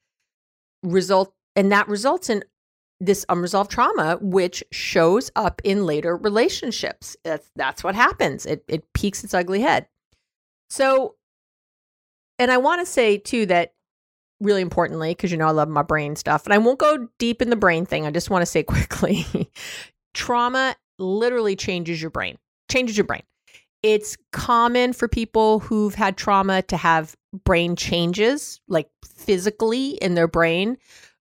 Result 0.81 1.33
and 1.55 1.71
that 1.71 1.87
results 1.87 2.29
in 2.29 2.43
this 2.99 3.25
unresolved 3.29 3.71
trauma 3.71 4.17
which 4.21 4.63
shows 4.71 5.31
up 5.35 5.61
in 5.63 5.85
later 5.85 6.17
relationships. 6.17 7.15
That's 7.23 7.49
that's 7.55 7.83
what 7.83 7.95
happens. 7.95 8.45
It 8.45 8.63
it 8.67 8.91
peaks 8.93 9.23
its 9.23 9.33
ugly 9.33 9.61
head. 9.61 9.87
So 10.69 11.15
and 12.37 12.51
I 12.51 12.57
want 12.57 12.81
to 12.81 12.85
say 12.85 13.17
too 13.17 13.45
that 13.47 13.73
really 14.41 14.61
importantly 14.61 15.11
because 15.11 15.31
you 15.31 15.37
know 15.37 15.47
I 15.47 15.51
love 15.51 15.69
my 15.69 15.83
brain 15.83 16.15
stuff 16.15 16.45
and 16.45 16.53
I 16.53 16.57
won't 16.57 16.79
go 16.79 17.07
deep 17.17 17.41
in 17.41 17.49
the 17.49 17.55
brain 17.55 17.85
thing. 17.85 18.05
I 18.05 18.11
just 18.11 18.29
want 18.29 18.41
to 18.41 18.45
say 18.45 18.63
quickly 18.63 19.25
trauma 20.13 20.75
literally 20.97 21.55
changes 21.55 22.01
your 22.01 22.11
brain. 22.11 22.37
Changes 22.69 22.97
your 22.97 23.05
brain. 23.05 23.23
It's 23.81 24.17
common 24.33 24.91
for 24.91 25.07
people 25.07 25.59
who've 25.59 25.95
had 25.95 26.17
trauma 26.17 26.61
to 26.63 26.75
have 26.75 27.15
brain 27.45 27.75
changes 27.77 28.59
like 28.67 28.89
physically 29.05 29.91
in 29.91 30.15
their 30.15 30.27
brain 30.27 30.77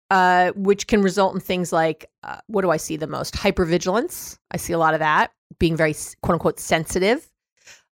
uh, 0.10 0.52
which 0.56 0.88
can 0.88 1.02
result 1.02 1.36
in 1.36 1.40
things 1.40 1.72
like 1.72 2.10
uh, 2.24 2.38
what 2.48 2.62
do 2.62 2.72
I 2.72 2.78
see 2.78 2.98
the 2.98 3.08
most? 3.08 3.36
Hypervigilance. 3.36 4.38
I 4.52 4.58
see 4.58 4.74
a 4.74 4.78
lot 4.78 4.94
of 4.94 5.00
that. 5.00 5.32
Being 5.60 5.76
very 5.76 5.96
quote 6.22 6.34
unquote 6.34 6.60
sensitive. 6.60 7.30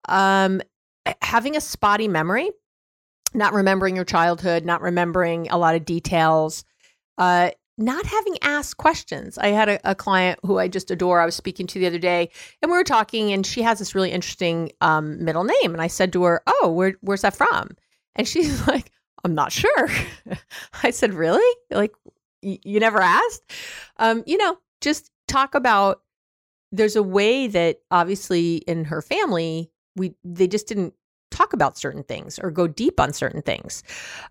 Um, 0.09 0.63
having 1.23 1.57
a 1.57 1.61
spotty 1.61 2.09
memory, 2.09 2.51
not 3.35 3.53
remembering 3.53 3.97
your 3.97 4.05
childhood, 4.05 4.65
not 4.65 4.83
remembering 4.83 5.49
a 5.51 5.59
lot 5.59 5.75
of 5.75 5.85
details. 5.85 6.65
Uh, 7.19 7.51
not 7.79 8.07
having 8.07 8.37
asked 8.43 8.79
questions. 8.79 9.37
I 9.37 9.49
had 9.49 9.69
a, 9.69 9.91
a, 9.91 9.95
client 9.95 10.39
who 10.43 10.59
I 10.59 10.67
just 10.67 10.91
adore. 10.91 11.21
I 11.21 11.27
was 11.27 11.37
speaking 11.37 11.67
to 11.69 11.79
the 11.79 11.87
other 11.87 11.99
day, 11.99 12.31
and 12.63 12.71
we 12.71 12.77
were 12.77 12.85
talking, 12.85 13.33
and 13.33 13.47
she 13.47 13.63
has 13.63 13.79
this 13.79 13.95
really 13.95 14.13
interesting 14.13 14.73
um, 14.81 15.23
middle 15.23 15.45
name. 15.45 15.75
And 15.75 15.83
I 15.83 15.87
said 15.87 16.13
to 16.15 16.25
her, 16.25 16.43
"Oh, 16.47 16.71
where, 16.71 16.95
where's 17.03 17.23
that 17.23 17.37
from?" 17.37 17.77
And 18.15 18.27
she's 18.27 18.67
like, 18.67 18.91
I'm 19.27 19.35
not 19.35 19.51
sure. 19.51 19.89
I 20.85 20.91
said, 20.91 21.13
Really? 21.13 21.57
Like, 21.71 21.93
y- 22.45 22.61
you 22.65 22.79
never 22.79 23.01
asked? 23.01 23.43
Um, 23.97 24.23
you 24.25 24.39
know, 24.39 24.57
just 24.81 25.11
talk 25.27 25.57
about 25.57 26.01
there's 26.71 26.95
a 26.95 27.03
way 27.03 27.49
that 27.49 27.81
obviously 27.91 28.57
in 28.69 28.85
her 28.85 29.03
family, 29.03 29.73
we 29.97 30.15
they 30.23 30.47
just 30.47 30.69
didn't 30.69 30.95
talk 31.33 31.53
about 31.53 31.77
certain 31.77 32.05
things 32.05 32.39
or 32.39 32.53
go 32.53 32.69
deep 32.69 33.01
on 33.01 33.13
certain 33.13 33.43
things. 33.43 33.83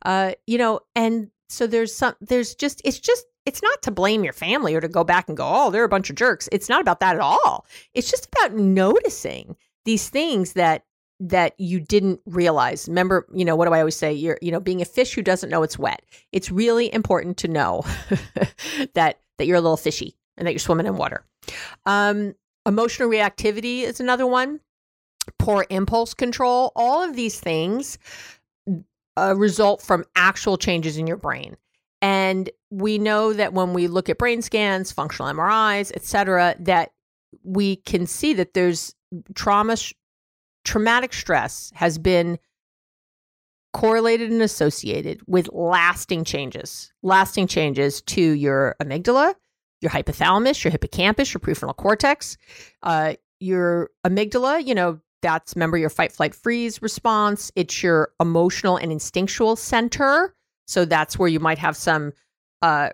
Uh, 0.05 0.31
you 0.47 0.57
know, 0.57 0.79
and 0.95 1.29
so 1.49 1.67
there's 1.67 1.93
some 1.93 2.15
there's 2.21 2.55
just 2.55 2.81
it's 2.85 2.99
just 2.99 3.25
it's 3.45 3.61
not 3.61 3.81
to 3.81 3.91
blame 3.91 4.23
your 4.23 4.33
family 4.33 4.75
or 4.75 4.81
to 4.81 4.87
go 4.87 5.03
back 5.03 5.27
and 5.27 5.35
go, 5.35 5.45
oh, 5.45 5.71
they're 5.71 5.83
a 5.83 5.89
bunch 5.89 6.09
of 6.09 6.15
jerks. 6.15 6.47
It's 6.53 6.69
not 6.69 6.79
about 6.79 7.01
that 7.01 7.15
at 7.15 7.21
all. 7.21 7.65
It's 7.93 8.09
just 8.09 8.27
about 8.33 8.53
noticing 8.55 9.57
these 9.83 10.07
things 10.07 10.53
that 10.53 10.85
that 11.19 11.53
you 11.57 11.79
didn't 11.79 12.19
realize. 12.25 12.87
Remember, 12.87 13.25
you 13.33 13.45
know, 13.45 13.55
what 13.55 13.67
do 13.67 13.73
I 13.73 13.79
always 13.79 13.95
say? 13.95 14.11
You're, 14.13 14.37
you 14.41 14.51
know, 14.51 14.59
being 14.59 14.81
a 14.81 14.85
fish 14.85 15.13
who 15.13 15.21
doesn't 15.21 15.49
know 15.49 15.63
it's 15.63 15.79
wet. 15.79 16.03
It's 16.31 16.51
really 16.51 16.93
important 16.93 17.37
to 17.37 17.47
know 17.47 17.83
that 18.93 19.19
that 19.37 19.47
you're 19.47 19.57
a 19.57 19.61
little 19.61 19.77
fishy 19.77 20.15
and 20.37 20.47
that 20.47 20.51
you're 20.51 20.59
swimming 20.59 20.85
in 20.85 20.97
water. 20.97 21.25
Um, 21.85 22.35
emotional 22.65 23.09
reactivity 23.09 23.81
is 23.81 23.99
another 23.99 24.25
one. 24.25 24.59
Poor 25.39 25.65
impulse 25.69 26.13
control. 26.13 26.71
All 26.75 27.03
of 27.03 27.15
these 27.15 27.39
things 27.39 27.97
uh, 29.17 29.33
result 29.35 29.81
from 29.81 30.05
actual 30.15 30.57
changes 30.57 30.97
in 30.97 31.07
your 31.07 31.17
brain. 31.17 31.55
And 32.01 32.49
we 32.69 32.97
know 32.97 33.33
that 33.33 33.53
when 33.53 33.73
we 33.73 33.87
look 33.87 34.09
at 34.09 34.17
brain 34.17 34.41
scans, 34.41 34.91
functional 34.91 35.31
MRIs, 35.31 35.91
et 35.95 36.03
cetera, 36.03 36.55
that 36.59 36.91
we 37.43 37.77
can 37.77 38.05
see 38.05 38.33
that 38.33 38.53
there's 38.53 38.93
trauma 39.33 39.77
traumatic 40.65 41.13
stress 41.13 41.71
has 41.75 41.97
been 41.97 42.37
correlated 43.73 44.31
and 44.31 44.41
associated 44.41 45.21
with 45.27 45.49
lasting 45.51 46.23
changes, 46.23 46.91
lasting 47.03 47.47
changes 47.47 48.01
to 48.01 48.21
your 48.21 48.75
amygdala, 48.81 49.35
your 49.81 49.91
hypothalamus, 49.91 50.63
your 50.63 50.71
hippocampus, 50.71 51.33
your 51.33 51.41
prefrontal 51.41 51.75
cortex, 51.75 52.37
uh, 52.83 53.13
your 53.39 53.89
amygdala, 54.05 54.65
you 54.65 54.73
know, 54.73 54.99
that's 55.21 55.55
remember 55.55 55.77
your 55.77 55.89
fight, 55.89 56.11
flight, 56.11 56.35
freeze 56.35 56.81
response. 56.81 57.51
It's 57.55 57.81
your 57.81 58.11
emotional 58.19 58.77
and 58.77 58.91
instinctual 58.91 59.55
center. 59.55 60.35
So 60.67 60.85
that's 60.85 61.17
where 61.17 61.29
you 61.29 61.39
might 61.39 61.57
have 61.57 61.75
some 61.75 62.13
uh, 62.61 62.89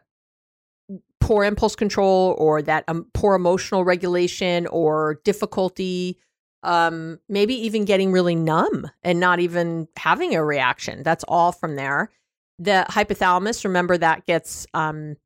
poor 1.19 1.43
impulse 1.43 1.75
control 1.75 2.35
or 2.37 2.61
that 2.61 2.85
um, 2.87 3.05
poor 3.13 3.35
emotional 3.35 3.83
regulation 3.85 4.67
or 4.67 5.21
difficulty 5.23 6.17
um, 6.63 7.19
maybe 7.27 7.53
even 7.65 7.85
getting 7.85 8.11
really 8.11 8.35
numb 8.35 8.89
and 9.03 9.19
not 9.19 9.39
even 9.39 9.87
having 9.97 10.35
a 10.35 10.43
reaction. 10.43 11.03
That's 11.03 11.23
all 11.27 11.51
from 11.51 11.75
there. 11.75 12.11
The 12.59 12.85
hypothalamus, 12.89 13.63
remember 13.63 13.97
that 13.97 14.25
gets 14.25 14.67
um, 14.73 15.17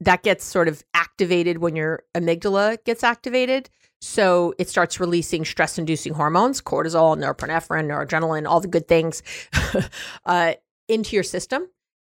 that 0.00 0.22
gets 0.22 0.44
sort 0.44 0.68
of 0.68 0.82
activated 0.92 1.58
when 1.58 1.76
your 1.76 2.02
amygdala 2.14 2.82
gets 2.84 3.02
activated. 3.02 3.70
So 4.02 4.54
it 4.58 4.68
starts 4.68 5.00
releasing 5.00 5.46
stress 5.46 5.78
inducing 5.78 6.12
hormones, 6.12 6.60
cortisol, 6.60 7.16
norepinephrine, 7.16 7.86
noradrenaline, 7.86 8.46
all 8.46 8.60
the 8.60 8.68
good 8.68 8.86
things 8.86 9.22
uh, 10.26 10.54
into 10.88 11.16
your 11.16 11.22
system 11.22 11.68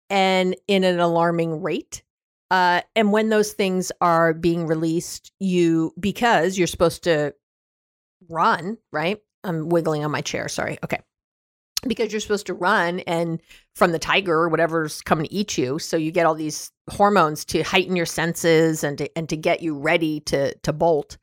and 0.10 0.56
in 0.68 0.84
an 0.84 1.00
alarming 1.00 1.62
rate. 1.62 2.02
Uh, 2.50 2.82
and 2.96 3.12
when 3.12 3.30
those 3.30 3.54
things 3.54 3.92
are 4.02 4.34
being 4.34 4.66
released, 4.66 5.32
you, 5.40 5.94
because 6.00 6.58
you're 6.58 6.68
supposed 6.68 7.04
to 7.04 7.34
run, 8.30 8.78
right? 8.92 9.20
I'm 9.44 9.70
wiggling 9.70 10.04
on 10.06 10.12
my 10.12 10.22
chair. 10.22 10.48
Sorry. 10.48 10.78
Okay. 10.84 11.00
Because 11.86 12.14
you're 12.14 12.22
supposed 12.22 12.46
to 12.46 12.54
run 12.54 13.02
and 13.02 13.42
from 13.76 13.92
the 13.92 14.00
tiger 14.00 14.34
or 14.34 14.48
whatever's 14.48 15.02
coming 15.02 15.26
to 15.26 15.34
eat 15.34 15.58
you. 15.58 15.80
So 15.80 15.98
you 15.98 16.12
get 16.12 16.26
all 16.26 16.36
these 16.36 16.72
hormones 16.90 17.44
to 17.46 17.62
heighten 17.62 17.98
your 17.98 18.06
senses 18.06 18.86
and 18.86 18.98
to, 19.00 19.18
and 19.18 19.28
to 19.28 19.36
get 19.36 19.62
you 19.62 19.78
ready 19.78 20.22
to, 20.22 20.54
to 20.60 20.72
bolt. 20.72 21.18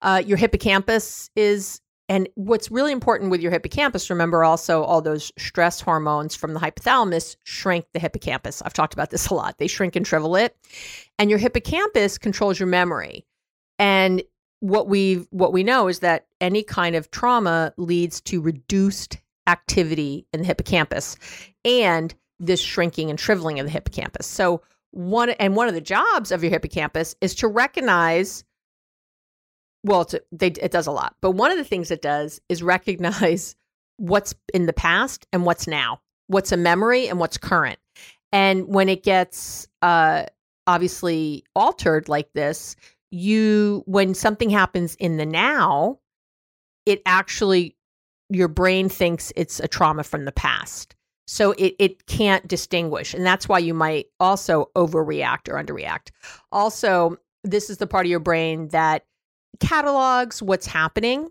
Uh, 0.00 0.22
your 0.24 0.36
hippocampus 0.36 1.30
is, 1.34 1.80
and 2.08 2.28
what's 2.36 2.70
really 2.70 2.92
important 2.92 3.32
with 3.32 3.42
your 3.42 3.50
hippocampus, 3.50 4.08
remember 4.08 4.44
also 4.44 4.84
all 4.84 5.02
those 5.02 5.32
stress 5.36 5.80
hormones 5.80 6.36
from 6.36 6.54
the 6.54 6.60
hypothalamus 6.60 7.36
shrink 7.42 7.84
the 7.92 7.98
hippocampus. 7.98 8.62
I've 8.62 8.72
talked 8.72 8.94
about 8.94 9.10
this 9.10 9.26
a 9.26 9.34
lot. 9.34 9.58
They 9.58 9.66
shrink 9.66 9.96
and 9.96 10.06
shrivel 10.06 10.36
it. 10.36 10.56
And 11.18 11.28
your 11.28 11.40
hippocampus 11.40 12.18
controls 12.18 12.60
your 12.60 12.68
memory. 12.68 13.26
And 13.80 14.22
what 14.60 14.88
we 14.88 15.26
what 15.30 15.52
we 15.52 15.62
know 15.62 15.88
is 15.88 16.00
that 16.00 16.26
any 16.40 16.62
kind 16.62 16.96
of 16.96 17.10
trauma 17.10 17.72
leads 17.76 18.20
to 18.22 18.40
reduced 18.40 19.18
activity 19.46 20.26
in 20.32 20.40
the 20.40 20.46
hippocampus 20.46 21.16
and 21.64 22.14
this 22.38 22.60
shrinking 22.60 23.10
and 23.10 23.18
shriveling 23.18 23.58
of 23.58 23.66
the 23.66 23.72
hippocampus. 23.72 24.26
So 24.26 24.62
one 24.90 25.30
and 25.30 25.56
one 25.56 25.68
of 25.68 25.74
the 25.74 25.80
jobs 25.80 26.32
of 26.32 26.42
your 26.42 26.50
hippocampus 26.50 27.14
is 27.20 27.34
to 27.36 27.48
recognize 27.48 28.44
well 29.84 30.08
they, 30.32 30.48
it 30.48 30.72
does 30.72 30.86
a 30.86 30.92
lot 30.92 31.14
but 31.20 31.32
one 31.32 31.50
of 31.50 31.58
the 31.58 31.64
things 31.64 31.90
it 31.90 32.02
does 32.02 32.40
is 32.48 32.62
recognize 32.62 33.54
what's 33.98 34.34
in 34.54 34.66
the 34.66 34.72
past 34.72 35.26
and 35.32 35.44
what's 35.44 35.66
now 35.66 36.00
what's 36.26 36.52
a 36.52 36.56
memory 36.56 37.06
and 37.08 37.18
what's 37.18 37.36
current 37.36 37.78
and 38.32 38.66
when 38.66 38.88
it 38.88 39.02
gets 39.02 39.68
uh, 39.82 40.24
obviously 40.66 41.44
altered 41.54 42.08
like 42.08 42.32
this 42.32 42.76
you 43.10 43.82
when 43.86 44.14
something 44.14 44.50
happens 44.50 44.94
in 44.96 45.16
the 45.16 45.26
now 45.26 45.98
it 46.86 47.02
actually 47.06 47.76
your 48.30 48.48
brain 48.48 48.88
thinks 48.88 49.32
it's 49.36 49.60
a 49.60 49.68
trauma 49.68 50.04
from 50.04 50.26
the 50.26 50.32
past. 50.32 50.94
So 51.26 51.52
it, 51.52 51.74
it 51.78 52.06
can't 52.06 52.46
distinguish 52.46 53.14
and 53.14 53.24
that's 53.24 53.48
why 53.48 53.58
you 53.58 53.74
might 53.74 54.06
also 54.20 54.70
overreact 54.74 55.48
or 55.48 55.62
underreact. 55.62 56.10
Also 56.52 57.16
this 57.44 57.70
is 57.70 57.78
the 57.78 57.86
part 57.86 58.06
of 58.06 58.10
your 58.10 58.20
brain 58.20 58.68
that 58.68 59.04
catalogs 59.60 60.42
what's 60.42 60.66
happening. 60.66 61.28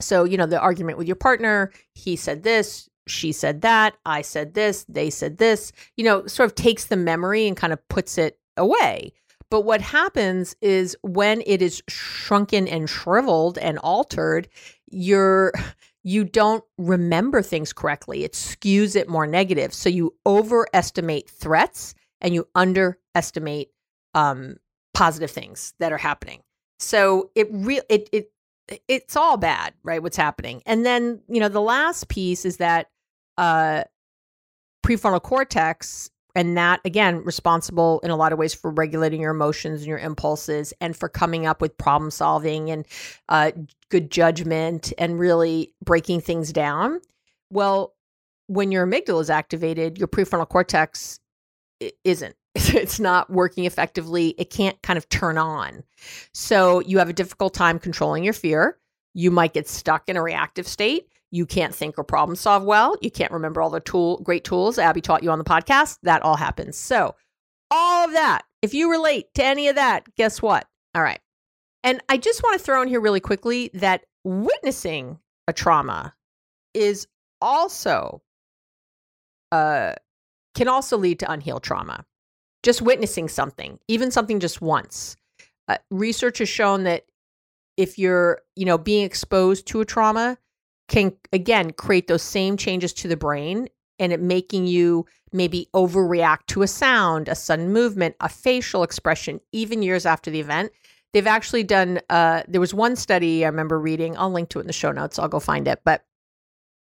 So 0.00 0.24
you 0.24 0.36
know 0.36 0.46
the 0.46 0.60
argument 0.60 0.98
with 0.98 1.06
your 1.06 1.16
partner 1.16 1.72
he 1.94 2.16
said 2.16 2.42
this 2.42 2.88
she 3.08 3.32
said 3.32 3.62
that 3.62 3.94
i 4.06 4.22
said 4.22 4.54
this 4.54 4.84
they 4.88 5.10
said 5.10 5.38
this 5.38 5.72
you 5.96 6.04
know 6.04 6.26
sort 6.26 6.48
of 6.48 6.54
takes 6.54 6.86
the 6.86 6.96
memory 6.96 7.46
and 7.46 7.56
kind 7.56 7.72
of 7.72 7.88
puts 7.88 8.16
it 8.16 8.38
away 8.56 9.12
but 9.52 9.66
what 9.66 9.82
happens 9.82 10.56
is 10.62 10.96
when 11.02 11.42
it 11.44 11.60
is 11.60 11.82
shrunken 11.86 12.66
and 12.66 12.88
shriveled 12.88 13.58
and 13.58 13.78
altered, 13.80 14.48
your 14.90 15.52
you 16.02 16.24
don't 16.24 16.64
remember 16.78 17.42
things 17.42 17.70
correctly. 17.70 18.24
It 18.24 18.32
skews 18.32 18.96
it 18.96 19.10
more 19.10 19.26
negative. 19.26 19.74
So 19.74 19.90
you 19.90 20.14
overestimate 20.24 21.28
threats 21.28 21.92
and 22.22 22.32
you 22.32 22.48
underestimate 22.54 23.68
um, 24.14 24.56
positive 24.94 25.30
things 25.30 25.74
that 25.80 25.92
are 25.92 25.98
happening. 25.98 26.40
So 26.78 27.30
it 27.34 27.48
real 27.50 27.82
it 27.90 28.08
it 28.10 28.32
it's 28.88 29.16
all 29.16 29.36
bad, 29.36 29.74
right? 29.82 30.02
What's 30.02 30.16
happening, 30.16 30.62
and 30.64 30.86
then 30.86 31.20
you 31.28 31.40
know 31.40 31.50
the 31.50 31.60
last 31.60 32.08
piece 32.08 32.46
is 32.46 32.56
that 32.56 32.88
uh, 33.36 33.84
prefrontal 34.82 35.20
cortex 35.20 36.10
and 36.34 36.56
that 36.56 36.80
again 36.84 37.22
responsible 37.24 38.00
in 38.00 38.10
a 38.10 38.16
lot 38.16 38.32
of 38.32 38.38
ways 38.38 38.54
for 38.54 38.70
regulating 38.70 39.20
your 39.20 39.30
emotions 39.30 39.80
and 39.80 39.88
your 39.88 39.98
impulses 39.98 40.72
and 40.80 40.96
for 40.96 41.08
coming 41.08 41.46
up 41.46 41.60
with 41.60 41.76
problem 41.78 42.10
solving 42.10 42.70
and 42.70 42.86
uh, 43.28 43.52
good 43.90 44.10
judgment 44.10 44.92
and 44.98 45.18
really 45.18 45.74
breaking 45.84 46.20
things 46.20 46.52
down. 46.52 47.00
Well 47.50 47.94
when 48.48 48.72
your 48.72 48.86
amygdala 48.86 49.20
is 49.20 49.30
activated 49.30 49.98
your 49.98 50.08
prefrontal 50.08 50.48
cortex 50.48 51.20
isn't. 52.04 52.36
It's 52.74 53.00
not 53.00 53.28
working 53.30 53.64
effectively. 53.64 54.34
It 54.38 54.50
can't 54.50 54.80
kind 54.82 54.96
of 54.96 55.08
turn 55.08 55.36
on. 55.36 55.82
So 56.32 56.80
you 56.80 56.98
have 56.98 57.08
a 57.08 57.12
difficult 57.12 57.54
time 57.54 57.78
controlling 57.78 58.24
your 58.24 58.32
fear. 58.32 58.78
You 59.14 59.30
might 59.30 59.52
get 59.52 59.68
stuck 59.68 60.08
in 60.08 60.16
a 60.16 60.22
reactive 60.22 60.66
state 60.66 61.11
you 61.32 61.46
can't 61.46 61.74
think 61.74 61.98
or 61.98 62.04
problem 62.04 62.36
solve 62.36 62.62
well. 62.62 62.94
You 63.00 63.10
can't 63.10 63.32
remember 63.32 63.60
all 63.60 63.70
the 63.70 63.80
tool 63.80 64.18
great 64.18 64.44
tools 64.44 64.78
Abby 64.78 65.00
taught 65.00 65.24
you 65.24 65.30
on 65.30 65.38
the 65.38 65.44
podcast. 65.44 65.98
That 66.02 66.22
all 66.22 66.36
happens. 66.36 66.76
So, 66.76 67.16
all 67.70 68.04
of 68.04 68.12
that, 68.12 68.42
if 68.60 68.74
you 68.74 68.90
relate 68.90 69.32
to 69.34 69.44
any 69.44 69.66
of 69.66 69.76
that, 69.76 70.14
guess 70.14 70.40
what? 70.40 70.68
All 70.94 71.02
right. 71.02 71.20
And 71.82 72.00
I 72.08 72.18
just 72.18 72.42
want 72.42 72.58
to 72.58 72.64
throw 72.64 72.82
in 72.82 72.88
here 72.88 73.00
really 73.00 73.18
quickly 73.18 73.70
that 73.74 74.04
witnessing 74.24 75.18
a 75.48 75.52
trauma 75.52 76.14
is 76.74 77.08
also 77.40 78.22
uh 79.50 79.94
can 80.54 80.68
also 80.68 80.96
lead 80.98 81.18
to 81.18 81.32
unhealed 81.32 81.62
trauma. 81.62 82.04
Just 82.62 82.82
witnessing 82.82 83.28
something, 83.28 83.78
even 83.88 84.10
something 84.10 84.38
just 84.38 84.60
once. 84.60 85.16
Uh, 85.66 85.78
research 85.90 86.38
has 86.38 86.48
shown 86.48 86.84
that 86.84 87.06
if 87.76 87.98
you're, 87.98 88.42
you 88.54 88.66
know, 88.66 88.78
being 88.78 89.04
exposed 89.04 89.66
to 89.68 89.80
a 89.80 89.84
trauma, 89.84 90.38
can 90.92 91.16
again 91.32 91.72
create 91.72 92.06
those 92.06 92.22
same 92.22 92.56
changes 92.56 92.92
to 92.92 93.08
the 93.08 93.16
brain 93.16 93.66
and 93.98 94.12
it 94.12 94.20
making 94.20 94.66
you 94.66 95.06
maybe 95.32 95.66
overreact 95.74 96.46
to 96.48 96.60
a 96.60 96.68
sound, 96.68 97.28
a 97.28 97.34
sudden 97.34 97.72
movement, 97.72 98.14
a 98.20 98.28
facial 98.28 98.82
expression, 98.82 99.40
even 99.52 99.82
years 99.82 100.04
after 100.04 100.30
the 100.30 100.38
event. 100.38 100.70
They've 101.14 101.26
actually 101.26 101.62
done, 101.64 102.00
uh, 102.10 102.42
there 102.46 102.60
was 102.60 102.74
one 102.74 102.96
study 102.96 103.44
I 103.44 103.48
remember 103.48 103.80
reading, 103.80 104.16
I'll 104.18 104.30
link 104.30 104.50
to 104.50 104.58
it 104.58 104.62
in 104.62 104.66
the 104.66 104.74
show 104.74 104.92
notes, 104.92 105.18
I'll 105.18 105.28
go 105.28 105.40
find 105.40 105.66
it, 105.66 105.80
but 105.82 106.04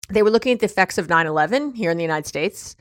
they 0.10 0.24
were 0.24 0.32
looking 0.32 0.54
at 0.54 0.60
the 0.60 0.66
effects 0.66 0.98
of 0.98 1.08
9 1.08 1.28
11 1.28 1.76
here 1.76 1.92
in 1.92 1.98
the 1.98 2.04
United 2.04 2.26
States. 2.28 2.76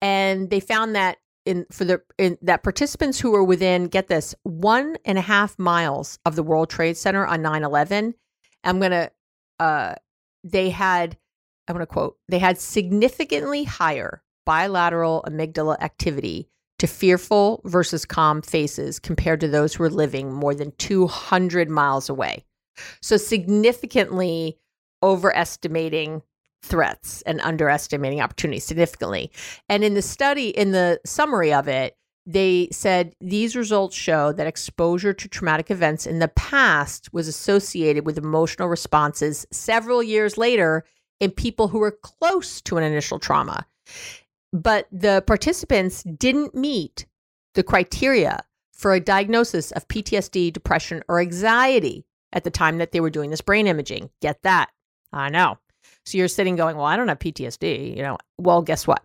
And 0.00 0.48
they 0.48 0.60
found 0.60 0.96
that 0.96 1.18
in 1.44 1.66
for 1.70 1.84
the 1.84 2.00
in, 2.16 2.38
that 2.40 2.62
participants 2.62 3.20
who 3.20 3.32
were 3.32 3.44
within 3.44 3.88
get 3.88 4.08
this 4.08 4.34
one 4.44 4.96
and 5.04 5.18
a 5.18 5.22
half 5.22 5.58
miles 5.58 6.18
of 6.24 6.36
the 6.36 6.42
World 6.42 6.70
Trade 6.70 6.96
Center 6.96 7.26
on 7.26 7.42
9 7.42 7.64
11, 7.64 8.14
I'm 8.64 8.80
gonna 8.80 9.10
uh, 9.58 9.94
they 10.44 10.70
had, 10.70 11.16
I'm 11.68 11.74
going 11.74 11.86
to 11.86 11.92
quote, 11.92 12.16
they 12.28 12.38
had 12.38 12.58
significantly 12.58 13.64
higher 13.64 14.22
bilateral 14.46 15.24
amygdala 15.26 15.80
activity 15.80 16.48
to 16.78 16.86
fearful 16.86 17.60
versus 17.64 18.06
calm 18.06 18.40
faces 18.42 18.98
compared 18.98 19.40
to 19.40 19.48
those 19.48 19.74
who 19.74 19.82
were 19.82 19.90
living 19.90 20.32
more 20.32 20.54
than 20.54 20.72
200 20.78 21.68
miles 21.68 22.08
away. 22.08 22.44
So, 23.02 23.16
significantly 23.18 24.58
overestimating 25.02 26.22
threats 26.62 27.22
and 27.22 27.40
underestimating 27.40 28.20
opportunities 28.20 28.64
significantly. 28.64 29.30
And 29.68 29.84
in 29.84 29.94
the 29.94 30.02
study, 30.02 30.48
in 30.48 30.72
the 30.72 31.00
summary 31.04 31.52
of 31.52 31.68
it, 31.68 31.96
they 32.26 32.68
said 32.70 33.14
these 33.20 33.56
results 33.56 33.96
show 33.96 34.32
that 34.32 34.46
exposure 34.46 35.12
to 35.12 35.28
traumatic 35.28 35.70
events 35.70 36.06
in 36.06 36.18
the 36.18 36.28
past 36.28 37.12
was 37.12 37.26
associated 37.28 38.06
with 38.06 38.18
emotional 38.18 38.68
responses 38.68 39.46
several 39.50 40.02
years 40.02 40.36
later 40.36 40.84
in 41.18 41.30
people 41.30 41.68
who 41.68 41.78
were 41.78 41.98
close 42.02 42.60
to 42.62 42.76
an 42.76 42.84
initial 42.84 43.18
trauma. 43.18 43.66
But 44.52 44.86
the 44.90 45.22
participants 45.26 46.02
didn't 46.02 46.54
meet 46.54 47.06
the 47.54 47.62
criteria 47.62 48.40
for 48.72 48.94
a 48.94 49.00
diagnosis 49.00 49.72
of 49.72 49.86
PTSD, 49.88 50.52
depression, 50.52 51.02
or 51.08 51.20
anxiety 51.20 52.04
at 52.32 52.44
the 52.44 52.50
time 52.50 52.78
that 52.78 52.92
they 52.92 53.00
were 53.00 53.10
doing 53.10 53.30
this 53.30 53.40
brain 53.40 53.66
imaging. 53.66 54.10
Get 54.20 54.42
that? 54.42 54.70
I 55.12 55.28
know. 55.28 55.58
So 56.06 56.18
you're 56.18 56.28
sitting 56.28 56.56
going, 56.56 56.76
Well, 56.76 56.86
I 56.86 56.96
don't 56.96 57.08
have 57.08 57.18
PTSD. 57.18 57.96
You 57.96 58.02
know, 58.02 58.18
well, 58.38 58.62
guess 58.62 58.86
what? 58.86 59.02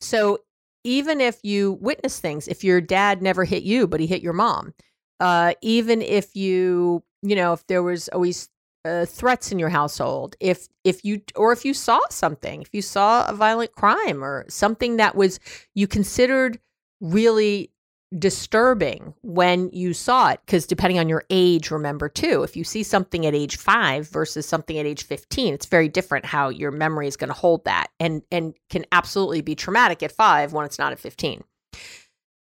So 0.00 0.40
even 0.86 1.20
if 1.20 1.40
you 1.42 1.72
witness 1.80 2.20
things, 2.20 2.46
if 2.46 2.62
your 2.62 2.80
dad 2.80 3.20
never 3.20 3.44
hit 3.44 3.64
you, 3.64 3.88
but 3.88 3.98
he 3.98 4.06
hit 4.06 4.22
your 4.22 4.32
mom, 4.32 4.72
uh, 5.18 5.52
even 5.60 6.00
if 6.00 6.36
you, 6.36 7.02
you 7.22 7.34
know, 7.34 7.52
if 7.52 7.66
there 7.66 7.82
was 7.82 8.08
always 8.10 8.48
uh, 8.84 9.04
threats 9.04 9.50
in 9.50 9.58
your 9.58 9.68
household, 9.68 10.36
if 10.38 10.68
if 10.84 11.04
you 11.04 11.20
or 11.34 11.52
if 11.52 11.64
you 11.64 11.74
saw 11.74 12.00
something, 12.08 12.62
if 12.62 12.68
you 12.72 12.82
saw 12.82 13.28
a 13.28 13.34
violent 13.34 13.72
crime 13.72 14.22
or 14.22 14.46
something 14.48 14.96
that 14.96 15.16
was 15.16 15.40
you 15.74 15.88
considered 15.88 16.60
really 17.00 17.72
disturbing 18.18 19.14
when 19.22 19.68
you 19.72 19.92
saw 19.92 20.30
it 20.30 20.40
because 20.46 20.64
depending 20.64 20.98
on 20.98 21.08
your 21.08 21.24
age 21.28 21.72
remember 21.72 22.08
too 22.08 22.44
if 22.44 22.56
you 22.56 22.62
see 22.62 22.84
something 22.84 23.26
at 23.26 23.34
age 23.34 23.56
5 23.56 24.08
versus 24.08 24.46
something 24.46 24.78
at 24.78 24.86
age 24.86 25.02
15 25.02 25.52
it's 25.52 25.66
very 25.66 25.88
different 25.88 26.24
how 26.24 26.48
your 26.48 26.70
memory 26.70 27.08
is 27.08 27.16
going 27.16 27.28
to 27.28 27.34
hold 27.34 27.64
that 27.64 27.88
and 27.98 28.22
and 28.30 28.54
can 28.70 28.84
absolutely 28.92 29.40
be 29.40 29.56
traumatic 29.56 30.04
at 30.04 30.12
5 30.12 30.52
when 30.52 30.64
it's 30.64 30.78
not 30.78 30.92
at 30.92 31.00
15 31.00 31.42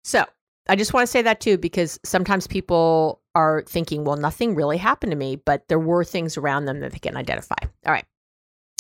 so 0.04 0.24
i 0.70 0.76
just 0.76 0.94
want 0.94 1.08
to 1.08 1.12
say 1.12 1.24
that 1.24 1.40
too 1.42 1.58
because 1.58 2.00
sometimes 2.06 2.46
people 2.46 3.22
are 3.36 3.64
thinking 3.68 4.04
well 4.06 4.16
nothing 4.16 4.56
really 4.56 4.78
happened 4.78 5.12
to 5.12 5.18
me 5.18 5.36
but 5.36 5.68
there 5.68 5.80
were 5.80 6.04
things 6.04 6.38
around 6.38 6.66
them 6.66 6.80
that 6.80 6.94
they 6.94 7.00
can 7.00 7.18
identify. 7.18 7.56
All 7.86 7.92
right. 7.92 8.06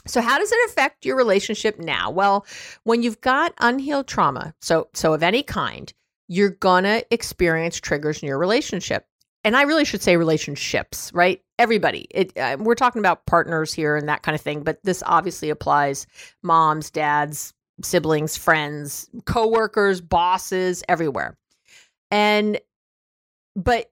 So 0.07 0.21
how 0.21 0.37
does 0.37 0.51
it 0.51 0.69
affect 0.69 1.05
your 1.05 1.17
relationship 1.17 1.77
now? 1.77 2.09
Well 2.09 2.45
when 2.83 3.03
you've 3.03 3.21
got 3.21 3.53
unhealed 3.59 4.07
trauma 4.07 4.55
so 4.61 4.87
so 4.93 5.13
of 5.13 5.21
any 5.21 5.43
kind 5.43 5.93
you're 6.27 6.51
gonna 6.51 7.03
experience 7.11 7.79
triggers 7.79 8.21
in 8.21 8.27
your 8.27 8.37
relationship. 8.37 9.05
And 9.43 9.55
I 9.55 9.61
really 9.61 9.85
should 9.85 10.01
say 10.01 10.17
relationships, 10.17 11.11
right? 11.13 11.41
Everybody. 11.59 12.07
It, 12.09 12.35
uh, 12.37 12.57
we're 12.59 12.73
talking 12.75 12.99
about 12.99 13.27
partners 13.27 13.73
here 13.73 13.95
and 13.95 14.09
that 14.09 14.23
kind 14.23 14.33
of 14.33 14.41
thing, 14.41 14.63
but 14.63 14.83
this 14.83 15.03
obviously 15.05 15.51
applies 15.51 16.07
moms, 16.41 16.89
dads, 16.89 17.53
siblings, 17.83 18.35
friends, 18.37 19.07
coworkers, 19.25 20.01
bosses, 20.01 20.83
everywhere. 20.89 21.37
And 22.09 22.59
but 23.55 23.91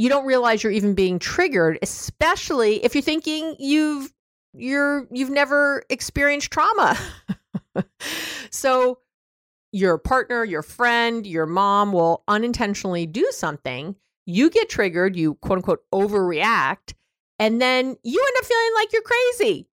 you 0.00 0.08
don't 0.08 0.24
realize 0.24 0.62
you're 0.62 0.72
even 0.72 0.94
being 0.94 1.18
triggered, 1.18 1.78
especially 1.82 2.82
if 2.82 2.94
you're 2.94 3.02
thinking 3.02 3.54
you've 3.58 4.10
you're 4.54 5.06
you've 5.10 5.28
never 5.28 5.84
experienced 5.90 6.50
trauma. 6.50 6.98
so 8.50 9.00
your 9.72 9.98
partner, 9.98 10.42
your 10.42 10.62
friend, 10.62 11.26
your 11.26 11.44
mom 11.44 11.92
will 11.92 12.24
unintentionally 12.28 13.04
do 13.04 13.28
something. 13.30 13.94
you 14.24 14.48
get 14.48 14.70
triggered, 14.70 15.16
you 15.16 15.34
quote 15.34 15.58
unquote 15.58 15.82
overreact, 15.92 16.94
and 17.38 17.60
then 17.60 17.94
you 18.02 18.26
end 18.26 18.36
up 18.38 18.46
feeling 18.46 18.70
like 18.76 18.94
you're 18.94 19.02
crazy. 19.02 19.68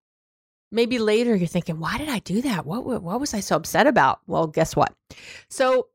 Maybe 0.74 1.00
later 1.00 1.38
you're 1.38 1.48
thinking, 1.48 1.80
why 1.80 1.98
did 1.98 2.10
I 2.10 2.20
do 2.20 2.42
that? 2.42 2.66
What, 2.66 2.86
what, 2.86 3.02
what 3.02 3.22
was 3.22 3.34
I 3.34 3.40
so 3.40 3.56
upset 3.56 3.88
about? 3.88 4.20
Well, 4.28 4.48
guess 4.48 4.76
what? 4.76 4.94
So, 5.50 5.88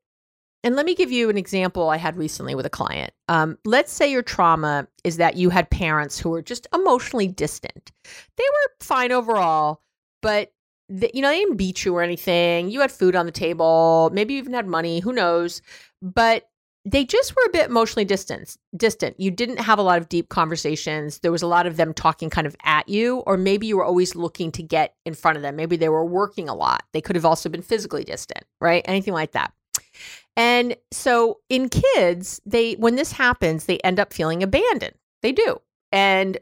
and 0.65 0.77
let 0.77 0.87
me 0.87 0.95
give 0.95 1.11
you 1.11 1.29
an 1.29 1.39
example 1.39 1.91
I 1.91 1.97
had 1.97 2.17
recently 2.17 2.55
with 2.55 2.67
a 2.67 2.71
client. 2.71 3.13
Um, 3.29 3.59
let's 3.65 3.93
say 3.93 4.11
your 4.11 4.23
trauma 4.23 4.87
is 5.05 5.17
that 5.17 5.37
you 5.37 5.51
had 5.51 5.71
parents 5.71 6.19
who 6.19 6.31
were 6.31 6.43
just 6.43 6.67
emotionally 6.73 7.29
distant. 7.29 7.91
They 8.37 8.45
were 8.45 8.75
fine 8.81 9.13
overall, 9.13 9.81
but 10.21 10.53
the, 10.89 11.11
you 11.15 11.23
know 11.23 11.29
they 11.29 11.39
didn't 11.39 11.57
beat 11.57 11.85
you 11.85 11.95
or 11.97 12.03
anything. 12.03 12.71
You 12.71 12.81
had 12.81 12.93
food 12.93 13.17
on 13.17 13.27
the 13.27 13.33
table, 13.33 14.11
maybe 14.13 14.35
you 14.35 14.39
even 14.39 14.53
had 14.53 14.67
money. 14.67 15.01
Who 15.01 15.13
knows? 15.13 15.63
But 16.01 16.49
they 16.85 17.05
just 17.05 17.35
were 17.37 17.45
a 17.47 17.53
bit 17.53 17.71
emotionally 17.71 18.05
distant 18.05 18.57
distant 18.77 19.19
you 19.19 19.31
didn't 19.31 19.61
have 19.61 19.79
a 19.79 19.83
lot 19.83 19.99
of 19.99 20.09
deep 20.09 20.29
conversations 20.29 21.21
there 21.21 21.31
was 21.31 21.43
a 21.43 21.47
lot 21.47 21.67
of 21.67 21.77
them 21.77 21.95
talking 21.95 22.29
kind 22.29 22.47
of 22.47 22.57
at 22.65 22.89
you 22.89 23.19
or 23.19 23.37
maybe 23.37 23.67
you 23.67 23.77
were 23.77 23.85
always 23.85 24.17
looking 24.17 24.51
to 24.51 24.63
get 24.63 24.97
in 25.07 25.15
front 25.15 25.37
of 25.37 25.43
them 25.43 25.55
maybe 25.55 25.77
they 25.77 25.89
were 25.89 26.05
working 26.05 26.49
a 26.49 26.55
lot 26.55 26.83
they 26.93 27.01
could 27.01 27.15
have 27.15 27.25
also 27.25 27.49
been 27.49 27.63
physically 27.63 28.03
distant 28.05 28.45
right 28.61 28.83
anything 28.87 29.15
like 29.15 29.33
that 29.33 29.53
and 30.37 30.77
so 30.91 31.41
in 31.49 31.69
kids 31.69 32.41
they 32.47 32.75
when 32.75 32.97
this 32.97 33.13
happens 33.13 33.67
they 33.67 33.79
end 33.79 34.01
up 34.01 34.13
feeling 34.13 34.43
abandoned. 34.43 34.95
They 35.23 35.33
do. 35.33 35.61
And 35.91 36.39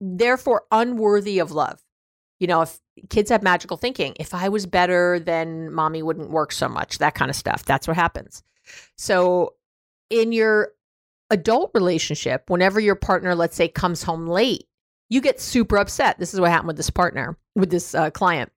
therefore 0.00 0.64
unworthy 0.70 1.38
of 1.38 1.52
love. 1.52 1.80
You 2.38 2.46
know 2.46 2.62
if 2.62 2.78
kids 3.08 3.30
have 3.30 3.42
magical 3.42 3.76
thinking 3.76 4.14
if 4.20 4.34
i 4.34 4.48
was 4.48 4.66
better 4.66 5.18
then 5.18 5.72
mommy 5.72 6.02
wouldn't 6.02 6.30
work 6.30 6.52
so 6.52 6.68
much 6.68 6.98
that 6.98 7.14
kind 7.14 7.30
of 7.30 7.36
stuff. 7.36 7.64
That's 7.64 7.86
what 7.86 7.96
happens. 7.96 8.42
So 8.96 9.54
in 10.10 10.32
your 10.32 10.72
adult 11.30 11.70
relationship, 11.74 12.50
whenever 12.50 12.80
your 12.80 12.96
partner, 12.96 13.34
let's 13.34 13.56
say, 13.56 13.68
comes 13.68 14.02
home 14.02 14.26
late, 14.26 14.66
you 15.08 15.20
get 15.20 15.40
super 15.40 15.78
upset. 15.78 16.18
This 16.18 16.34
is 16.34 16.40
what 16.40 16.50
happened 16.50 16.68
with 16.68 16.76
this 16.76 16.90
partner, 16.90 17.38
with 17.54 17.70
this 17.70 17.94
uh, 17.94 18.10
client. 18.10 18.50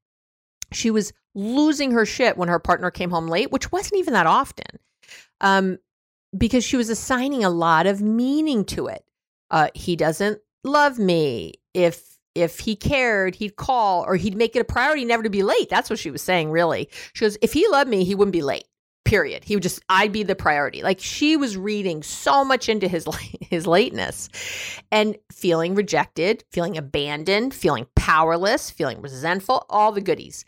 She 0.71 0.91
was 0.91 1.13
losing 1.35 1.91
her 1.91 2.05
shit 2.05 2.37
when 2.37 2.49
her 2.49 2.59
partner 2.59 2.91
came 2.91 3.09
home 3.09 3.27
late, 3.27 3.51
which 3.51 3.71
wasn't 3.71 3.99
even 3.99 4.13
that 4.13 4.27
often, 4.27 4.79
um, 5.41 5.77
because 6.37 6.63
she 6.63 6.77
was 6.77 6.89
assigning 6.89 7.43
a 7.43 7.49
lot 7.49 7.85
of 7.85 8.01
meaning 8.01 8.65
to 8.65 8.87
it. 8.87 9.03
Uh, 9.51 9.67
he 9.73 9.95
doesn't 9.95 10.39
love 10.63 10.99
me. 10.99 11.53
If 11.73 12.17
if 12.35 12.59
he 12.59 12.75
cared, 12.75 13.35
he'd 13.35 13.57
call 13.57 14.03
or 14.05 14.15
he'd 14.15 14.35
make 14.35 14.55
it 14.55 14.59
a 14.59 14.63
priority 14.63 15.05
never 15.05 15.21
to 15.21 15.29
be 15.29 15.43
late. 15.43 15.69
That's 15.69 15.89
what 15.89 15.99
she 15.99 16.09
was 16.09 16.23
saying, 16.23 16.49
really. 16.49 16.89
She 17.13 17.25
goes, 17.25 17.37
if 17.43 17.53
he 17.53 17.67
loved 17.67 17.89
me, 17.89 18.03
he 18.03 18.15
wouldn't 18.15 18.33
be 18.33 18.41
late 18.41 18.65
period 19.05 19.43
he 19.43 19.55
would 19.55 19.63
just 19.63 19.81
i'd 19.89 20.11
be 20.11 20.23
the 20.23 20.35
priority 20.35 20.81
like 20.81 20.99
she 20.99 21.35
was 21.35 21.57
reading 21.57 22.01
so 22.01 22.43
much 22.43 22.69
into 22.69 22.87
his 22.87 23.05
his 23.41 23.67
lateness 23.67 24.29
and 24.91 25.17
feeling 25.31 25.75
rejected 25.75 26.43
feeling 26.51 26.77
abandoned 26.77 27.53
feeling 27.53 27.85
powerless 27.95 28.69
feeling 28.69 29.01
resentful 29.01 29.65
all 29.69 29.91
the 29.91 30.01
goodies 30.01 30.45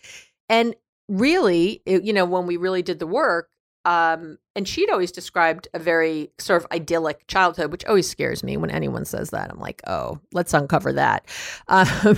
and 0.50 0.76
really 1.08 1.82
it, 1.86 2.04
you 2.04 2.14
know 2.14 2.26
when 2.26 2.48
we 2.48 2.58
really 2.58 2.82
did 2.82 3.00
the 3.00 3.08
work 3.08 3.50
um, 3.86 4.40
and 4.56 4.68
she'd 4.68 4.90
always 4.90 5.12
described 5.12 5.68
a 5.74 5.80
very 5.80 6.32
sort 6.40 6.64
of 6.64 6.68
idyllic 6.72 7.28
childhood, 7.28 7.72
which 7.72 7.86
always 7.86 8.10
scares 8.10 8.44
me 8.44 8.58
when 8.58 8.72
anyone 8.72 9.06
says 9.06 9.30
that. 9.30 9.52
I'm 9.52 9.60
like, 9.60 9.82
oh, 9.86 10.20
let's 10.34 10.54
uncover 10.54 10.92
that. 10.94 11.28
Um, 11.68 12.18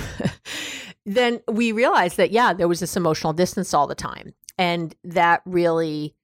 then 1.06 1.40
we 1.50 1.72
realized 1.72 2.18
that, 2.18 2.32
yeah, 2.32 2.54
there 2.54 2.68
was 2.68 2.82
this 2.82 2.98
emotional 2.98 3.32
distance 3.32 3.74
all 3.74 3.88
the 3.88 3.96
time. 3.96 4.34
And 4.58 4.94
that 5.06 5.42
really 5.46 6.16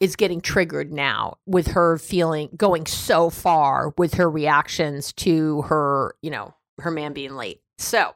is 0.00 0.16
getting 0.16 0.40
triggered 0.40 0.92
now 0.92 1.38
with 1.46 1.68
her 1.68 1.96
feeling 1.98 2.48
going 2.56 2.84
so 2.86 3.30
far 3.30 3.94
with 3.96 4.14
her 4.14 4.28
reactions 4.28 5.12
to 5.12 5.62
her, 5.62 6.16
you 6.20 6.30
know, 6.30 6.52
her 6.80 6.90
man 6.90 7.12
being 7.12 7.36
late. 7.36 7.62
So, 7.78 8.14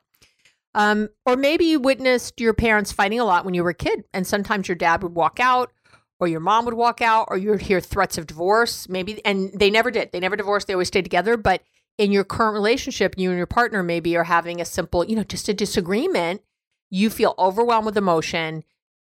um, 0.74 1.08
or 1.26 1.36
maybe 1.36 1.64
you 1.64 1.80
witnessed 1.80 2.40
your 2.40 2.54
parents 2.54 2.92
fighting 2.92 3.20
a 3.20 3.24
lot 3.24 3.44
when 3.44 3.54
you 3.54 3.64
were 3.64 3.70
a 3.70 3.74
kid, 3.74 4.04
and 4.12 4.26
sometimes 4.26 4.68
your 4.68 4.76
dad 4.76 5.02
would 5.02 5.14
walk 5.14 5.40
out, 5.40 5.72
or 6.18 6.28
your 6.28 6.40
mom 6.40 6.64
would 6.64 6.74
walk 6.74 7.00
out, 7.00 7.26
or 7.28 7.36
you 7.36 7.50
would 7.50 7.62
hear 7.62 7.80
threats 7.80 8.18
of 8.18 8.26
divorce. 8.26 8.88
Maybe, 8.88 9.24
and 9.24 9.50
they 9.54 9.70
never 9.70 9.90
did. 9.90 10.12
They 10.12 10.20
never 10.20 10.36
divorced. 10.36 10.66
They 10.66 10.74
always 10.74 10.88
stayed 10.88 11.04
together. 11.04 11.36
But 11.36 11.62
in 11.98 12.12
your 12.12 12.24
current 12.24 12.54
relationship, 12.54 13.14
you 13.16 13.30
and 13.30 13.38
your 13.38 13.46
partner 13.46 13.82
maybe 13.82 14.16
are 14.16 14.24
having 14.24 14.60
a 14.60 14.64
simple, 14.64 15.04
you 15.04 15.16
know, 15.16 15.24
just 15.24 15.48
a 15.48 15.54
disagreement. 15.54 16.42
You 16.90 17.08
feel 17.10 17.34
overwhelmed 17.38 17.86
with 17.86 17.96
emotion 17.96 18.64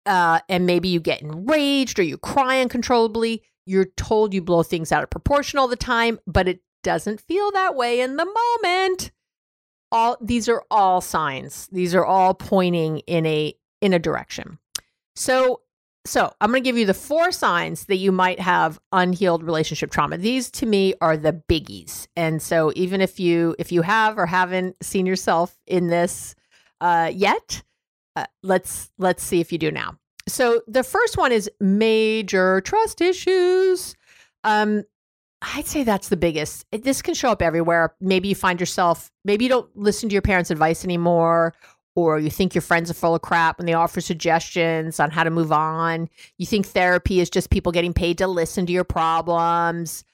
uh, 0.06 0.40
and 0.48 0.66
maybe 0.66 0.88
you 0.88 1.00
get 1.00 1.22
enraged 1.22 1.98
or 1.98 2.02
you 2.02 2.18
cry 2.18 2.60
uncontrollably. 2.60 3.42
You're 3.66 3.86
told 3.96 4.34
you 4.34 4.42
blow 4.42 4.62
things 4.62 4.92
out 4.92 5.02
of 5.02 5.10
proportion 5.10 5.58
all 5.58 5.68
the 5.68 5.76
time, 5.76 6.20
but 6.26 6.48
it 6.48 6.60
doesn't 6.82 7.20
feel 7.20 7.50
that 7.52 7.74
way 7.74 8.00
in 8.00 8.16
the 8.16 8.26
moment. 8.26 9.10
All 9.94 10.18
these 10.20 10.48
are 10.48 10.64
all 10.70 11.00
signs. 11.00 11.68
These 11.72 11.94
are 11.94 12.04
all 12.04 12.34
pointing 12.34 12.98
in 13.06 13.24
a 13.24 13.54
in 13.80 13.94
a 13.94 13.98
direction. 13.98 14.58
So 15.14 15.60
so 16.06 16.32
I'm 16.40 16.50
going 16.50 16.62
to 16.62 16.68
give 16.68 16.76
you 16.76 16.84
the 16.84 16.92
four 16.92 17.32
signs 17.32 17.86
that 17.86 17.96
you 17.96 18.12
might 18.12 18.38
have 18.38 18.78
unhealed 18.92 19.42
relationship 19.42 19.90
trauma. 19.90 20.18
These 20.18 20.50
to 20.52 20.66
me 20.66 20.94
are 21.00 21.16
the 21.16 21.32
biggies. 21.32 22.08
And 22.14 22.42
so 22.42 22.72
even 22.76 23.00
if 23.00 23.18
you 23.18 23.56
if 23.58 23.72
you 23.72 23.82
have 23.82 24.18
or 24.18 24.26
haven't 24.26 24.82
seen 24.84 25.06
yourself 25.06 25.56
in 25.66 25.86
this 25.86 26.34
uh, 26.80 27.10
yet, 27.14 27.62
uh, 28.16 28.26
let's 28.42 28.90
let's 28.98 29.22
see 29.22 29.40
if 29.40 29.50
you 29.52 29.58
do 29.58 29.70
now. 29.70 29.96
So 30.28 30.62
the 30.66 30.82
first 30.82 31.16
one 31.16 31.32
is 31.32 31.50
major 31.60 32.60
trust 32.62 33.00
issues. 33.00 33.94
Um, 34.42 34.84
I'd 35.54 35.66
say 35.66 35.84
that's 35.84 36.08
the 36.08 36.16
biggest. 36.16 36.64
This 36.72 37.02
can 37.02 37.14
show 37.14 37.30
up 37.30 37.42
everywhere. 37.42 37.94
Maybe 38.00 38.28
you 38.28 38.34
find 38.34 38.58
yourself, 38.58 39.10
maybe 39.24 39.44
you 39.44 39.48
don't 39.48 39.68
listen 39.76 40.08
to 40.08 40.12
your 40.12 40.22
parents' 40.22 40.50
advice 40.50 40.84
anymore, 40.84 41.54
or 41.94 42.18
you 42.18 42.30
think 42.30 42.54
your 42.54 42.62
friends 42.62 42.90
are 42.90 42.94
full 42.94 43.14
of 43.14 43.22
crap 43.22 43.58
when 43.58 43.66
they 43.66 43.74
offer 43.74 44.00
suggestions 44.00 44.98
on 44.98 45.10
how 45.10 45.22
to 45.22 45.30
move 45.30 45.52
on. 45.52 46.08
You 46.38 46.46
think 46.46 46.66
therapy 46.66 47.20
is 47.20 47.30
just 47.30 47.50
people 47.50 47.72
getting 47.72 47.92
paid 47.92 48.18
to 48.18 48.26
listen 48.26 48.66
to 48.66 48.72
your 48.72 48.84
problems. 48.84 50.04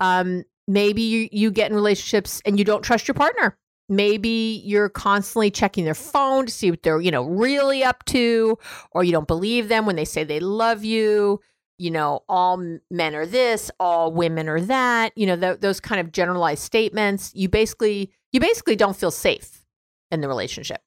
Um, 0.00 0.44
maybe 0.66 1.02
you, 1.02 1.28
you 1.30 1.50
get 1.50 1.70
in 1.70 1.76
relationships 1.76 2.40
and 2.44 2.58
you 2.58 2.64
don't 2.64 2.82
trust 2.82 3.06
your 3.06 3.14
partner 3.14 3.56
maybe 3.88 4.62
you're 4.64 4.88
constantly 4.88 5.50
checking 5.50 5.84
their 5.84 5.94
phone 5.94 6.46
to 6.46 6.52
see 6.52 6.70
what 6.70 6.82
they're 6.82 7.00
you 7.00 7.10
know 7.10 7.24
really 7.24 7.82
up 7.82 8.04
to 8.04 8.58
or 8.92 9.02
you 9.02 9.12
don't 9.12 9.26
believe 9.26 9.68
them 9.68 9.86
when 9.86 9.96
they 9.96 10.04
say 10.04 10.24
they 10.24 10.40
love 10.40 10.84
you 10.84 11.40
you 11.78 11.90
know 11.90 12.22
all 12.28 12.56
men 12.90 13.14
are 13.14 13.26
this 13.26 13.70
all 13.78 14.12
women 14.12 14.48
are 14.48 14.60
that 14.60 15.12
you 15.16 15.26
know 15.26 15.36
th- 15.36 15.60
those 15.60 15.80
kind 15.80 16.00
of 16.00 16.12
generalized 16.12 16.62
statements 16.62 17.32
you 17.34 17.48
basically 17.48 18.12
you 18.32 18.40
basically 18.40 18.76
don't 18.76 18.96
feel 18.96 19.10
safe 19.10 19.64
in 20.10 20.20
the 20.20 20.28
relationship. 20.28 20.82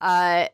Uh 0.00 0.46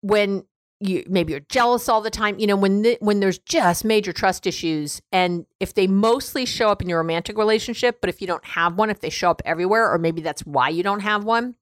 when 0.00 0.44
you 0.80 1.04
maybe 1.08 1.32
you're 1.32 1.40
jealous 1.48 1.88
all 1.88 2.00
the 2.00 2.10
time 2.10 2.38
you 2.38 2.46
know 2.46 2.56
when 2.56 2.96
when 3.00 3.20
there's 3.20 3.38
just 3.38 3.84
major 3.84 4.12
trust 4.12 4.46
issues 4.46 5.02
and 5.10 5.44
if 5.58 5.74
they 5.74 5.88
mostly 5.88 6.46
show 6.46 6.68
up 6.68 6.80
in 6.80 6.88
your 6.88 6.98
romantic 6.98 7.36
relationship 7.36 8.00
but 8.00 8.08
if 8.08 8.20
you 8.20 8.26
don't 8.26 8.44
have 8.44 8.76
one 8.76 8.88
if 8.88 9.00
they 9.00 9.10
show 9.10 9.30
up 9.30 9.42
everywhere 9.44 9.90
or 9.92 9.98
maybe 9.98 10.22
that's 10.22 10.46
why 10.46 10.68
you 10.68 10.84
don't 10.84 11.00
have 11.00 11.24
one 11.24 11.56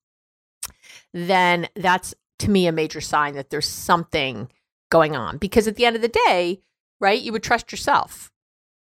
then 1.15 1.67
that's 1.77 2.15
to 2.39 2.51
me 2.51 2.67
a 2.67 2.73
major 2.73 3.01
sign 3.01 3.35
that 3.35 3.51
there's 3.51 3.69
something 3.69 4.51
going 4.91 5.17
on. 5.17 5.39
Because 5.39 5.67
at 5.67 5.77
the 5.77 5.85
end 5.85 5.97
of 5.97 6.03
the 6.03 6.09
day 6.27 6.61
right 7.01 7.23
you 7.23 7.33
would 7.33 7.43
trust 7.43 7.73
yourself 7.73 8.31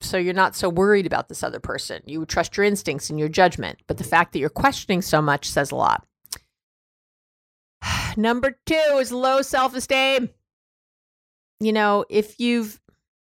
so 0.02 0.18
you're 0.18 0.34
not 0.34 0.56
so 0.56 0.68
worried 0.68 1.06
about 1.06 1.30
this 1.30 1.44
other 1.44 1.60
person 1.60 2.02
you 2.06 2.20
would 2.20 2.30
trust 2.30 2.58
your 2.58 2.66
instincts 2.66 3.10
and 3.10 3.20
your 3.20 3.30
judgment 3.30 3.80
but 3.88 3.98
the 3.98 4.04
fact 4.04 4.34
that 4.34 4.40
you're 4.40 4.50
questioning 4.50 5.02
so 5.02 5.22
much 5.22 5.50
says 5.50 5.72
a 5.72 5.76
lot 5.76 6.06
Number 8.18 8.58
two 8.66 8.98
is 9.00 9.12
low 9.12 9.42
self 9.42 9.76
esteem. 9.76 10.30
You 11.60 11.74
know, 11.74 12.06
if 12.10 12.40
you've 12.40 12.80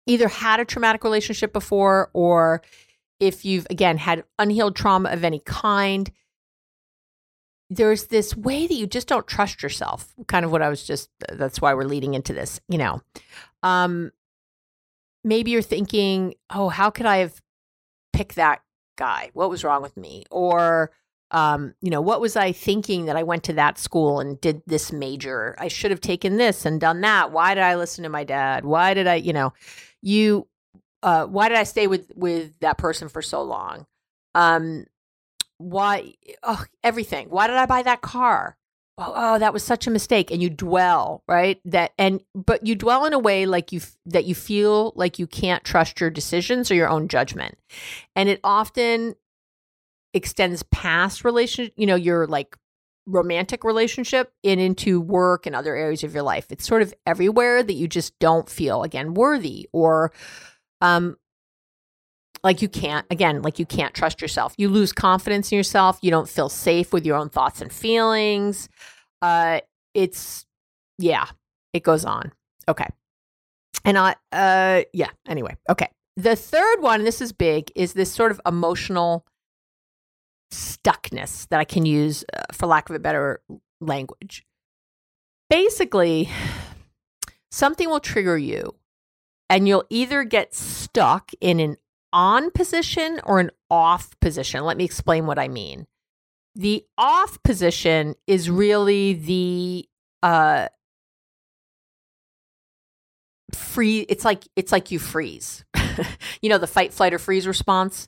either 0.05 0.27
had 0.27 0.59
a 0.59 0.65
traumatic 0.65 1.03
relationship 1.03 1.53
before 1.53 2.09
or 2.13 2.61
if 3.19 3.43
you've, 3.45 3.67
again, 3.69 3.97
had 3.97 4.23
unhealed 4.37 4.75
trauma 4.75 5.09
of 5.09 5.23
any 5.23 5.39
kind, 5.39 6.11
there's 7.69 8.07
this 8.07 8.35
way 8.35 8.65
that 8.65 8.73
you 8.73 8.87
just 8.87 9.07
don't 9.07 9.27
trust 9.27 9.61
yourself. 9.61 10.13
Kind 10.27 10.45
of 10.45 10.51
what 10.51 10.61
I 10.61 10.69
was 10.69 10.83
just, 10.83 11.09
that's 11.31 11.61
why 11.61 11.73
we're 11.73 11.83
leading 11.83 12.13
into 12.13 12.33
this, 12.33 12.59
you 12.69 12.77
know. 12.77 13.01
Um, 13.61 14.11
maybe 15.23 15.51
you're 15.51 15.61
thinking, 15.61 16.35
oh, 16.49 16.69
how 16.69 16.89
could 16.89 17.05
I 17.05 17.17
have 17.17 17.41
picked 18.13 18.35
that 18.35 18.61
guy? 18.97 19.31
What 19.33 19.49
was 19.49 19.63
wrong 19.63 19.81
with 19.81 19.97
me? 19.97 20.25
Or, 20.31 20.91
um, 21.31 21.73
you 21.81 21.89
know, 21.89 22.01
what 22.01 22.21
was 22.21 22.35
I 22.35 22.51
thinking 22.51 23.05
that 23.05 23.15
I 23.15 23.23
went 23.23 23.43
to 23.45 23.53
that 23.53 23.77
school 23.77 24.19
and 24.19 24.39
did 24.41 24.61
this 24.65 24.91
major? 24.91 25.55
I 25.57 25.67
should 25.67 25.91
have 25.91 26.01
taken 26.01 26.37
this 26.37 26.65
and 26.65 26.81
done 26.81 27.01
that. 27.01 27.31
Why 27.31 27.53
did 27.53 27.63
I 27.63 27.75
listen 27.75 28.03
to 28.03 28.09
my 28.09 28.23
dad? 28.23 28.65
Why 28.65 28.93
did 28.93 29.07
I, 29.07 29.15
you 29.15 29.33
know, 29.33 29.53
you, 30.01 30.47
uh, 31.03 31.25
why 31.25 31.49
did 31.49 31.57
I 31.57 31.63
stay 31.63 31.87
with 31.87 32.11
with 32.15 32.59
that 32.59 32.77
person 32.77 33.07
for 33.07 33.21
so 33.21 33.41
long? 33.41 33.85
Um, 34.35 34.85
why? 35.57 36.13
Oh, 36.43 36.63
everything. 36.83 37.29
Why 37.29 37.47
did 37.47 37.55
I 37.55 37.65
buy 37.65 37.83
that 37.83 38.01
car? 38.01 38.57
Oh, 38.99 39.13
oh, 39.15 39.39
that 39.39 39.53
was 39.53 39.63
such 39.63 39.87
a 39.87 39.91
mistake 39.91 40.29
and 40.31 40.41
you 40.41 40.49
dwell 40.49 41.23
right 41.27 41.59
that 41.65 41.93
and 41.97 42.21
but 42.35 42.65
you 42.65 42.75
dwell 42.75 43.05
in 43.05 43.13
a 43.13 43.19
way 43.19 43.45
like 43.45 43.71
you 43.71 43.81
that 44.05 44.25
you 44.25 44.35
feel 44.35 44.93
like 44.95 45.17
you 45.17 45.25
can't 45.25 45.63
trust 45.63 45.99
your 45.99 46.09
decisions 46.09 46.69
or 46.69 46.75
your 46.75 46.89
own 46.89 47.07
judgment. 47.07 47.57
And 48.15 48.29
it 48.29 48.39
often 48.43 49.15
extends 50.13 50.63
past 50.63 51.23
relation 51.23 51.69
you 51.75 51.85
know 51.85 51.95
your 51.95 52.27
like 52.27 52.55
romantic 53.05 53.63
relationship 53.63 54.31
and 54.43 54.59
into 54.59 55.01
work 55.01 55.45
and 55.45 55.55
other 55.55 55.75
areas 55.75 56.03
of 56.03 56.13
your 56.13 56.23
life. 56.23 56.47
It's 56.51 56.67
sort 56.67 56.81
of 56.81 56.93
everywhere 57.07 57.63
that 57.63 57.73
you 57.73 57.87
just 57.87 58.17
don't 58.19 58.47
feel 58.47 58.83
again 58.83 59.13
worthy 59.13 59.67
or 59.71 60.11
um 60.81 61.17
like 62.43 62.61
you 62.61 62.69
can't 62.69 63.05
again 63.09 63.41
like 63.41 63.59
you 63.59 63.65
can't 63.65 63.93
trust 63.93 64.21
yourself. 64.21 64.53
You 64.57 64.69
lose 64.69 64.91
confidence 64.91 65.51
in 65.51 65.57
yourself. 65.57 65.99
You 66.01 66.11
don't 66.11 66.29
feel 66.29 66.49
safe 66.49 66.93
with 66.93 67.05
your 67.05 67.17
own 67.17 67.29
thoughts 67.29 67.61
and 67.61 67.71
feelings. 67.71 68.69
Uh 69.21 69.61
it's 69.93 70.45
yeah 70.97 71.25
it 71.73 71.83
goes 71.83 72.05
on. 72.05 72.31
Okay. 72.67 72.87
And 73.85 73.97
i 73.97 74.15
uh 74.31 74.83
yeah 74.93 75.09
anyway 75.27 75.55
okay. 75.69 75.89
The 76.17 76.35
third 76.35 76.81
one 76.81 77.03
this 77.03 77.21
is 77.21 77.31
big 77.31 77.71
is 77.75 77.93
this 77.93 78.11
sort 78.11 78.31
of 78.31 78.41
emotional 78.45 79.25
stuckness 80.51 81.47
that 81.49 81.59
i 81.59 81.63
can 81.63 81.85
use 81.85 82.25
uh, 82.33 82.41
for 82.51 82.65
lack 82.65 82.89
of 82.89 82.95
a 82.95 82.99
better 82.99 83.41
language. 83.81 84.45
Basically 85.49 86.29
something 87.51 87.89
will 87.89 87.99
trigger 87.99 88.37
you 88.37 88.75
and 89.49 89.67
you'll 89.67 89.85
either 89.89 90.23
get 90.23 90.53
stuck 90.53 91.31
in 91.41 91.59
an 91.59 91.77
on 92.13 92.51
position 92.51 93.19
or 93.23 93.39
an 93.39 93.51
off 93.69 94.19
position. 94.19 94.63
Let 94.63 94.77
me 94.77 94.85
explain 94.85 95.25
what 95.25 95.39
I 95.39 95.47
mean. 95.47 95.87
The 96.55 96.85
off 96.97 97.41
position 97.43 98.15
is 98.27 98.49
really 98.49 99.13
the 99.13 99.85
uh 100.23 100.67
free 103.53 103.99
it's 104.09 104.25
like 104.25 104.47
it's 104.55 104.71
like 104.71 104.91
you 104.91 104.99
freeze. 104.99 105.63
you 106.41 106.49
know 106.49 106.57
the 106.57 106.67
fight 106.67 106.93
flight 106.93 107.13
or 107.13 107.19
freeze 107.19 107.47
response. 107.47 108.07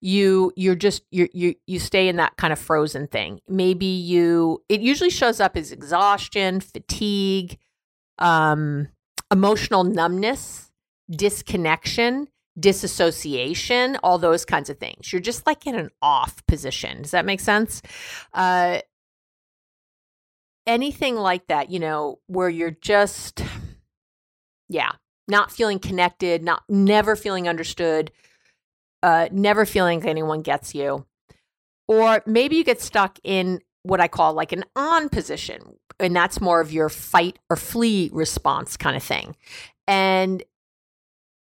You 0.00 0.52
you're 0.56 0.74
just 0.74 1.02
you 1.10 1.28
you 1.32 1.54
you 1.66 1.78
stay 1.78 2.08
in 2.08 2.16
that 2.16 2.36
kind 2.36 2.52
of 2.52 2.58
frozen 2.58 3.06
thing. 3.06 3.40
Maybe 3.48 3.86
you 3.86 4.62
it 4.68 4.80
usually 4.80 5.10
shows 5.10 5.40
up 5.40 5.56
as 5.56 5.72
exhaustion, 5.72 6.60
fatigue, 6.60 7.58
um 8.18 8.88
emotional 9.30 9.84
numbness, 9.84 10.70
disconnection 11.10 12.28
disassociation, 12.58 13.96
all 14.02 14.18
those 14.18 14.44
kinds 14.44 14.70
of 14.70 14.78
things. 14.78 15.12
You're 15.12 15.20
just 15.20 15.46
like 15.46 15.66
in 15.66 15.74
an 15.74 15.90
off 16.02 16.44
position. 16.46 17.02
Does 17.02 17.12
that 17.12 17.24
make 17.24 17.40
sense? 17.40 17.82
Uh, 18.32 18.80
anything 20.66 21.16
like 21.16 21.46
that, 21.46 21.70
you 21.70 21.78
know, 21.78 22.18
where 22.26 22.48
you're 22.48 22.70
just, 22.70 23.42
yeah, 24.68 24.90
not 25.26 25.50
feeling 25.52 25.78
connected, 25.78 26.42
not 26.42 26.62
never 26.68 27.16
feeling 27.16 27.48
understood, 27.48 28.10
uh, 29.02 29.28
never 29.30 29.64
feeling 29.64 30.00
like 30.00 30.08
anyone 30.08 30.42
gets 30.42 30.74
you. 30.74 31.06
Or 31.86 32.22
maybe 32.26 32.56
you 32.56 32.64
get 32.64 32.80
stuck 32.80 33.18
in 33.24 33.60
what 33.82 34.00
I 34.00 34.08
call 34.08 34.34
like 34.34 34.52
an 34.52 34.64
on 34.76 35.08
position, 35.08 35.76
and 35.98 36.14
that's 36.14 36.40
more 36.40 36.60
of 36.60 36.72
your 36.72 36.88
fight 36.88 37.38
or 37.48 37.56
flee 37.56 38.10
response 38.12 38.76
kind 38.76 38.96
of 38.96 39.02
thing. 39.02 39.36
And 39.86 40.42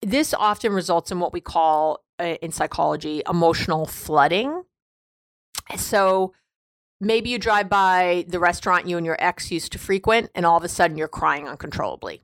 this 0.02 0.34
often 0.34 0.74
results 0.74 1.12
in 1.12 1.20
what 1.20 1.34
we 1.34 1.42
call 1.42 2.04
uh, 2.20 2.36
in 2.42 2.52
psychology 2.52 3.22
emotional 3.30 3.86
flooding. 3.86 4.64
So 5.76 6.34
maybe 7.02 7.30
you 7.30 7.40
drive 7.40 7.70
by 7.70 8.26
the 8.28 8.40
restaurant 8.40 8.88
you 8.88 8.98
and 8.98 9.06
your 9.06 9.18
ex 9.20 9.52
used 9.52 9.72
to 9.74 9.80
frequent, 9.80 10.32
and 10.36 10.46
all 10.46 10.58
of 10.58 10.64
a 10.64 10.70
sudden 10.70 10.98
you're 10.98 11.08
crying 11.08 11.48
uncontrollably. 11.48 12.22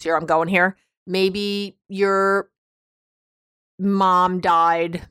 See 0.00 0.08
where 0.08 0.16
I'm 0.16 0.26
going 0.26 0.48
here? 0.48 0.76
Maybe 1.06 1.76
your 1.88 2.50
mom 3.78 4.40
died 4.40 5.02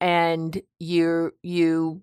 and 0.00 0.60
you 0.78 1.32
you 1.42 2.02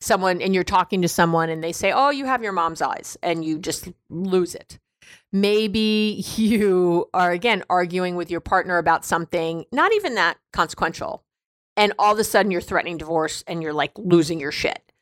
someone 0.00 0.42
and 0.42 0.54
you're 0.54 0.64
talking 0.64 1.02
to 1.02 1.08
someone 1.08 1.48
and 1.48 1.62
they 1.62 1.72
say, 1.72 1.92
"Oh, 1.92 2.10
you 2.10 2.26
have 2.26 2.42
your 2.42 2.52
mom's 2.52 2.82
eyes," 2.82 3.16
and 3.22 3.44
you 3.44 3.58
just 3.58 3.88
lose 4.10 4.54
it. 4.54 4.78
Maybe 5.32 6.24
you 6.36 7.08
are 7.14 7.30
again 7.30 7.64
arguing 7.70 8.16
with 8.16 8.30
your 8.30 8.40
partner 8.40 8.78
about 8.78 9.04
something 9.04 9.64
not 9.72 9.92
even 9.92 10.14
that 10.16 10.38
consequential. 10.52 11.24
And 11.76 11.94
all 11.98 12.12
of 12.12 12.18
a 12.18 12.24
sudden 12.24 12.52
you're 12.52 12.60
threatening 12.60 12.98
divorce 12.98 13.42
and 13.46 13.62
you're 13.62 13.72
like 13.72 13.92
losing 13.96 14.38
your 14.38 14.52
shit. 14.52 14.92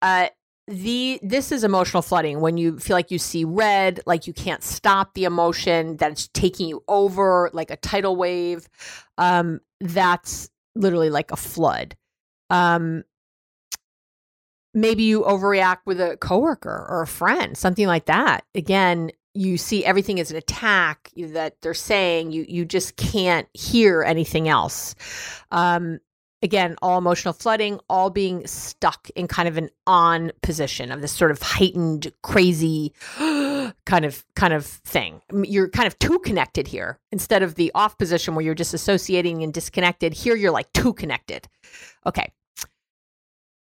Uh, 0.00 0.28
the 0.68 1.18
this 1.22 1.50
is 1.50 1.64
emotional 1.64 2.02
flooding 2.02 2.40
when 2.40 2.56
you 2.56 2.78
feel 2.78 2.96
like 2.96 3.10
you 3.10 3.18
see 3.18 3.44
red, 3.44 4.00
like 4.06 4.28
you 4.28 4.32
can't 4.32 4.62
stop 4.62 5.14
the 5.14 5.24
emotion, 5.24 5.96
that's 5.96 6.28
taking 6.28 6.68
you 6.68 6.84
over 6.86 7.50
like 7.52 7.72
a 7.72 7.76
tidal 7.76 8.14
wave. 8.14 8.68
Um, 9.18 9.60
that's 9.80 10.48
literally 10.76 11.10
like 11.10 11.32
a 11.32 11.36
flood. 11.36 11.96
Um, 12.50 13.02
maybe 14.72 15.02
you 15.02 15.22
overreact 15.22 15.80
with 15.86 16.00
a 16.00 16.16
coworker 16.18 16.86
or 16.88 17.02
a 17.02 17.06
friend, 17.06 17.56
something 17.56 17.88
like 17.88 18.06
that. 18.06 18.44
Again, 18.54 19.10
you 19.34 19.56
see 19.56 19.84
everything 19.84 20.18
as 20.18 20.30
an 20.30 20.36
attack 20.36 21.10
that 21.16 21.54
they're 21.62 21.74
saying 21.74 22.32
you 22.32 22.44
you 22.48 22.64
just 22.64 22.96
can't 22.96 23.48
hear 23.54 24.02
anything 24.02 24.48
else. 24.48 24.94
Um 25.50 26.00
again 26.42 26.74
all 26.80 26.98
emotional 26.98 27.34
flooding 27.34 27.78
all 27.90 28.08
being 28.08 28.46
stuck 28.46 29.10
in 29.10 29.28
kind 29.28 29.46
of 29.46 29.58
an 29.58 29.68
on 29.86 30.32
position 30.42 30.90
of 30.90 31.02
this 31.02 31.12
sort 31.12 31.30
of 31.30 31.40
heightened 31.42 32.10
crazy 32.22 32.92
kind 33.86 34.04
of 34.04 34.24
kind 34.34 34.52
of 34.52 34.66
thing. 34.66 35.20
You're 35.32 35.68
kind 35.68 35.86
of 35.86 35.98
too 35.98 36.18
connected 36.20 36.66
here. 36.66 36.98
Instead 37.12 37.42
of 37.42 37.54
the 37.54 37.70
off 37.74 37.98
position 37.98 38.34
where 38.34 38.44
you're 38.44 38.54
just 38.54 38.74
associating 38.74 39.42
and 39.42 39.52
disconnected 39.54 40.12
here 40.12 40.34
you're 40.34 40.50
like 40.50 40.72
too 40.72 40.92
connected. 40.92 41.46
Okay. 42.04 42.32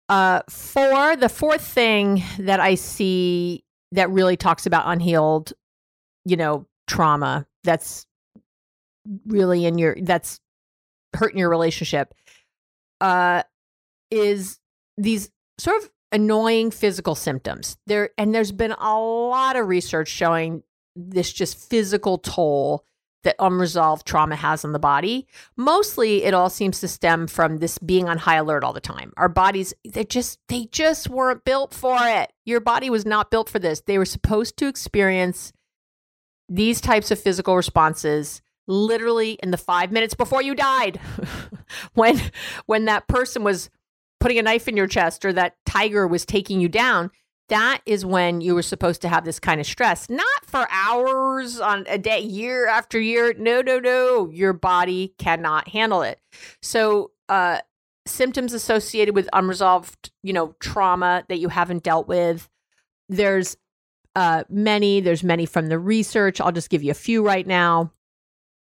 Uh 0.10 0.42
for 0.48 1.16
the 1.16 1.30
fourth 1.30 1.66
thing 1.66 2.24
that 2.38 2.60
i 2.60 2.76
see 2.76 3.64
that 3.92 4.10
really 4.10 4.38
talks 4.38 4.66
about 4.66 4.84
unhealed, 4.88 5.54
you 6.26 6.38
know, 6.38 6.66
trauma 6.88 7.46
that's 7.64 8.06
really 9.28 9.66
in 9.66 9.78
your 9.78 9.96
that's 10.02 10.40
hurting 11.16 11.38
your 11.38 11.50
relationship 11.50 12.14
uh 13.02 13.42
is 14.12 14.60
these 14.98 15.30
sort 15.58 15.82
of 15.82 15.90
annoying 16.12 16.72
physical 16.72 17.16
symptoms. 17.16 17.78
There 17.88 18.12
and 18.18 18.34
there's 18.34 18.52
been 18.52 18.72
a 18.72 19.00
lot 19.00 19.56
of 19.56 19.68
research 19.68 20.08
showing 20.08 20.64
this 20.96 21.32
just 21.32 21.58
physical 21.70 22.18
toll 22.18 22.86
that 23.26 23.36
unresolved 23.40 24.08
trauma 24.08 24.36
has 24.36 24.64
on 24.64 24.72
the 24.72 24.80
body. 24.80 25.28
Mostly 25.58 26.24
it 26.24 26.34
all 26.34 26.50
seems 26.50 26.80
to 26.80 26.88
stem 26.88 27.28
from 27.28 27.58
this 27.58 27.78
being 27.78 28.08
on 28.08 28.18
high 28.20 28.38
alert 28.38 28.64
all 28.64 28.72
the 28.72 28.80
time. 28.80 29.12
Our 29.18 29.28
bodies 29.28 29.74
they 29.84 30.06
just 30.06 30.40
they 30.48 30.66
just 30.72 31.10
weren't 31.10 31.44
built 31.44 31.74
for 31.74 31.98
it. 32.00 32.32
Your 32.46 32.62
body 32.62 32.90
was 32.90 33.06
not 33.06 33.30
built 33.30 33.50
for 33.50 33.60
this. 33.60 33.82
They 33.82 33.98
were 33.98 34.06
supposed 34.06 34.58
to 34.58 34.68
experience 34.68 35.52
these 36.48 36.80
types 36.80 37.12
of 37.12 37.20
physical 37.20 37.56
responses 37.56 38.42
literally 38.68 39.38
in 39.44 39.52
the 39.52 39.58
5 39.58 39.92
minutes 39.92 40.14
before 40.14 40.42
you 40.42 40.56
died. 40.56 41.00
when 41.94 42.22
when 42.68 42.86
that 42.86 43.08
person 43.08 43.44
was 43.44 43.70
putting 44.20 44.40
a 44.40 44.44
knife 44.44 44.68
in 44.68 44.78
your 44.78 44.88
chest 44.88 45.26
or 45.26 45.34
that 45.34 45.58
tiger 45.66 46.08
was 46.08 46.26
taking 46.26 46.62
you 46.62 46.70
down, 46.70 47.12
that 47.50 47.82
is 47.86 48.06
when 48.06 48.42
you 48.42 48.56
were 48.56 48.64
supposed 48.64 49.02
to 49.04 49.10
have 49.10 49.24
this 49.24 49.40
kind 49.40 49.62
of 49.62 49.68
stress, 49.68 50.10
not 50.10 50.46
for 50.46 50.68
hours 50.72 51.60
on 51.60 51.86
a 51.88 51.98
day, 51.98 52.20
year 52.20 52.68
after 52.68 53.00
year. 53.00 53.36
No, 53.38 53.62
no, 53.62 53.80
no. 53.80 54.30
Your 54.32 54.54
body 54.54 55.14
cannot 55.20 55.68
handle 55.68 56.02
it. 56.02 56.20
So, 56.62 57.12
uh, 57.30 57.60
symptoms 58.08 58.54
associated 58.54 59.16
with 59.16 59.30
unresolved, 59.34 60.12
you 60.24 60.34
know, 60.34 60.56
trauma 60.60 61.24
that 61.30 61.40
you 61.40 61.50
haven't 61.50 61.84
dealt 61.84 62.08
with. 62.08 62.50
There's 63.10 63.58
uh, 64.16 64.44
many. 64.50 65.02
There's 65.02 65.24
many 65.24 65.46
from 65.46 65.68
the 65.68 65.80
research. 65.80 66.42
I'll 66.42 66.52
just 66.52 66.70
give 66.70 66.84
you 66.84 66.92
a 66.92 66.96
few 66.96 67.26
right 67.26 67.46
now. 67.46 67.92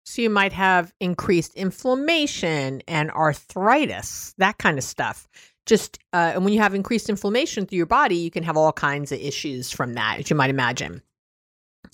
So 0.05 0.21
you 0.21 0.29
might 0.29 0.53
have 0.53 0.93
increased 0.99 1.53
inflammation 1.55 2.81
and 2.87 3.11
arthritis, 3.11 4.33
that 4.37 4.57
kind 4.57 4.77
of 4.77 4.83
stuff 4.83 5.27
just 5.69 5.99
uh, 6.11 6.31
and 6.33 6.43
when 6.43 6.53
you 6.53 6.59
have 6.59 6.73
increased 6.73 7.09
inflammation 7.09 7.65
through 7.65 7.77
your 7.77 7.85
body, 7.85 8.15
you 8.15 8.31
can 8.31 8.43
have 8.43 8.57
all 8.57 8.73
kinds 8.73 9.11
of 9.11 9.19
issues 9.19 9.71
from 9.71 9.93
that, 9.93 10.19
as 10.19 10.29
you 10.29 10.35
might 10.35 10.49
imagine. 10.49 11.01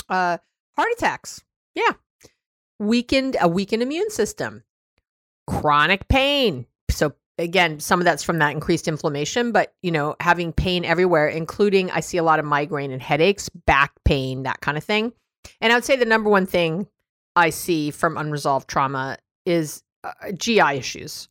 Uh, 0.10 0.38
heart 0.76 0.90
attacks, 0.98 1.44
yeah, 1.76 1.92
weakened 2.80 3.36
a 3.40 3.48
weakened 3.48 3.84
immune 3.84 4.10
system, 4.10 4.64
chronic 5.46 6.08
pain. 6.08 6.66
So 6.90 7.14
again, 7.38 7.82
some 7.82 8.00
of 8.00 8.06
that's 8.06 8.24
from 8.24 8.40
that 8.40 8.52
increased 8.52 8.88
inflammation, 8.88 9.52
but 9.52 9.74
you 9.84 9.92
know, 9.92 10.16
having 10.22 10.54
pain 10.54 10.86
everywhere, 10.86 11.28
including 11.28 11.92
I 11.92 12.00
see 12.00 12.18
a 12.18 12.24
lot 12.24 12.40
of 12.40 12.46
migraine 12.46 12.92
and 12.92 13.02
headaches, 13.02 13.50
back 13.50 13.92
pain, 14.06 14.44
that 14.44 14.62
kind 14.62 14.78
of 14.78 14.84
thing. 14.84 15.12
And 15.60 15.74
I 15.74 15.76
would 15.76 15.86
say 15.86 15.98
the 15.98 16.06
number 16.06 16.30
one 16.30 16.46
thing 16.46 16.88
I 17.36 17.50
see 17.50 17.92
from 17.92 18.18
unresolved 18.18 18.70
trauma 18.70 19.18
is 19.46 19.84
uh, 20.06 20.32
GI 20.32 20.78
issues 20.78 21.28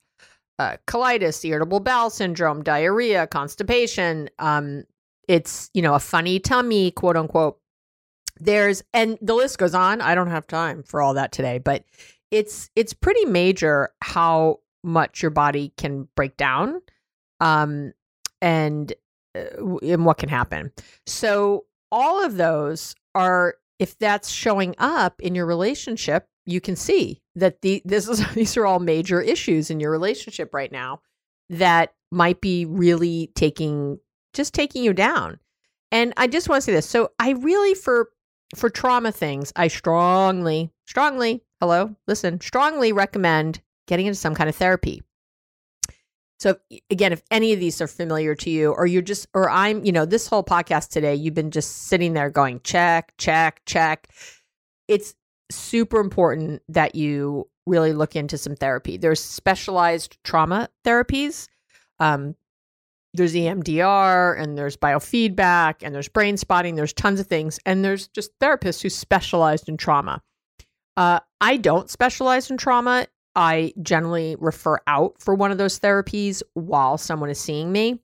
uh, 0.58 0.76
colitis, 0.86 1.44
irritable 1.44 1.80
bowel 1.80 2.10
syndrome, 2.10 2.62
diarrhea, 2.62 3.26
constipation, 3.26 4.28
um, 4.38 4.84
it's, 5.28 5.70
you 5.74 5.82
know, 5.82 5.94
a 5.94 6.00
funny 6.00 6.38
tummy, 6.38 6.90
quote 6.90 7.16
unquote. 7.16 7.58
There's 8.40 8.82
and 8.92 9.16
the 9.22 9.34
list 9.34 9.58
goes 9.58 9.74
on. 9.74 10.00
I 10.00 10.14
don't 10.14 10.30
have 10.30 10.46
time 10.46 10.82
for 10.82 11.00
all 11.00 11.14
that 11.14 11.32
today, 11.32 11.58
but 11.58 11.84
it's 12.30 12.68
it's 12.74 12.92
pretty 12.92 13.24
major 13.24 13.90
how 14.02 14.58
much 14.82 15.22
your 15.22 15.30
body 15.30 15.72
can 15.76 16.08
break 16.14 16.36
down 16.36 16.82
um 17.40 17.92
and 18.42 18.92
uh, 19.36 19.76
and 19.82 20.04
what 20.04 20.18
can 20.18 20.28
happen. 20.28 20.72
So 21.06 21.64
all 21.92 22.24
of 22.24 22.36
those 22.36 22.94
are 23.14 23.54
if 23.78 23.98
that's 23.98 24.30
showing 24.30 24.74
up 24.78 25.20
in 25.20 25.34
your 25.34 25.46
relationship, 25.46 26.28
you 26.46 26.60
can 26.60 26.76
see 26.76 27.22
that 27.36 27.62
the 27.62 27.82
this 27.84 28.08
is 28.08 28.24
these 28.34 28.56
are 28.56 28.66
all 28.66 28.80
major 28.80 29.20
issues 29.20 29.70
in 29.70 29.80
your 29.80 29.90
relationship 29.90 30.54
right 30.54 30.72
now 30.72 31.00
that 31.50 31.94
might 32.10 32.40
be 32.40 32.64
really 32.64 33.30
taking 33.34 33.98
just 34.32 34.54
taking 34.54 34.82
you 34.82 34.92
down. 34.92 35.38
And 35.92 36.12
I 36.16 36.26
just 36.26 36.48
want 36.48 36.60
to 36.60 36.64
say 36.64 36.72
this. 36.72 36.88
So 36.88 37.12
I 37.18 37.30
really 37.32 37.74
for 37.74 38.10
for 38.54 38.70
trauma 38.70 39.12
things, 39.12 39.52
I 39.56 39.68
strongly, 39.68 40.70
strongly, 40.86 41.42
hello, 41.60 41.96
listen, 42.06 42.40
strongly 42.40 42.92
recommend 42.92 43.60
getting 43.86 44.06
into 44.06 44.18
some 44.18 44.34
kind 44.34 44.48
of 44.48 44.56
therapy. 44.56 45.02
So 46.38 46.56
again, 46.90 47.12
if 47.12 47.22
any 47.30 47.52
of 47.52 47.60
these 47.60 47.80
are 47.80 47.86
familiar 47.86 48.34
to 48.34 48.50
you, 48.50 48.72
or 48.72 48.86
you're 48.86 49.02
just, 49.02 49.26
or 49.34 49.48
I'm, 49.48 49.84
you 49.84 49.92
know, 49.92 50.04
this 50.04 50.26
whole 50.26 50.44
podcast 50.44 50.90
today, 50.90 51.14
you've 51.14 51.34
been 51.34 51.50
just 51.50 51.86
sitting 51.86 52.12
there 52.12 52.28
going, 52.28 52.60
check, 52.64 53.14
check, 53.18 53.62
check. 53.66 54.08
It's 54.88 55.14
super 55.54 56.00
important 56.00 56.62
that 56.68 56.94
you 56.94 57.48
really 57.66 57.92
look 57.92 58.16
into 58.16 58.36
some 58.38 58.56
therapy. 58.56 58.96
There's 58.96 59.20
specialized 59.20 60.18
trauma 60.24 60.68
therapies. 60.84 61.48
Um, 61.98 62.34
there's 63.14 63.34
EMDR 63.34 64.38
and 64.38 64.58
there's 64.58 64.76
biofeedback 64.76 65.76
and 65.82 65.94
there's 65.94 66.08
brain 66.08 66.36
spotting. 66.36 66.74
There's 66.74 66.92
tons 66.92 67.20
of 67.20 67.26
things. 67.26 67.60
And 67.64 67.84
there's 67.84 68.08
just 68.08 68.36
therapists 68.40 68.82
who 68.82 68.90
specialized 68.90 69.68
in 69.68 69.76
trauma. 69.76 70.20
Uh, 70.96 71.20
I 71.40 71.56
don't 71.56 71.88
specialize 71.88 72.50
in 72.50 72.56
trauma. 72.56 73.06
I 73.36 73.72
generally 73.82 74.36
refer 74.38 74.78
out 74.86 75.16
for 75.20 75.34
one 75.34 75.50
of 75.50 75.58
those 75.58 75.78
therapies 75.78 76.42
while 76.54 76.98
someone 76.98 77.30
is 77.30 77.40
seeing 77.40 77.72
me. 77.72 78.00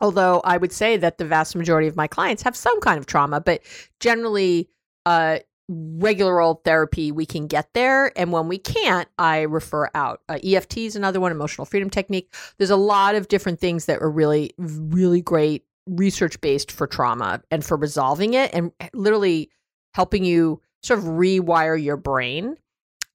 Although 0.00 0.40
I 0.44 0.56
would 0.56 0.72
say 0.72 0.96
that 0.96 1.18
the 1.18 1.24
vast 1.24 1.56
majority 1.56 1.88
of 1.88 1.96
my 1.96 2.06
clients 2.06 2.42
have 2.42 2.56
some 2.56 2.80
kind 2.80 2.98
of 2.98 3.06
trauma, 3.06 3.40
but 3.40 3.62
generally, 4.00 4.68
uh, 5.06 5.38
regular 5.68 6.40
old 6.40 6.64
therapy, 6.64 7.10
we 7.12 7.26
can 7.26 7.46
get 7.46 7.72
there. 7.74 8.12
And 8.18 8.32
when 8.32 8.48
we 8.48 8.58
can't, 8.58 9.08
I 9.18 9.42
refer 9.42 9.88
out. 9.94 10.20
Uh, 10.28 10.38
EFT 10.44 10.78
is 10.78 10.96
another 10.96 11.20
one, 11.20 11.32
emotional 11.32 11.64
freedom 11.64 11.90
technique. 11.90 12.34
There's 12.58 12.70
a 12.70 12.76
lot 12.76 13.14
of 13.14 13.28
different 13.28 13.60
things 13.60 13.86
that 13.86 14.02
are 14.02 14.10
really, 14.10 14.52
really 14.58 15.22
great 15.22 15.64
research 15.86 16.40
based 16.40 16.72
for 16.72 16.86
trauma 16.86 17.42
and 17.50 17.64
for 17.64 17.76
resolving 17.76 18.34
it 18.34 18.50
and 18.54 18.72
literally 18.92 19.50
helping 19.94 20.24
you 20.24 20.60
sort 20.82 20.98
of 20.98 21.04
rewire 21.06 21.82
your 21.82 21.96
brain 21.96 22.56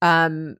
um, 0.02 0.56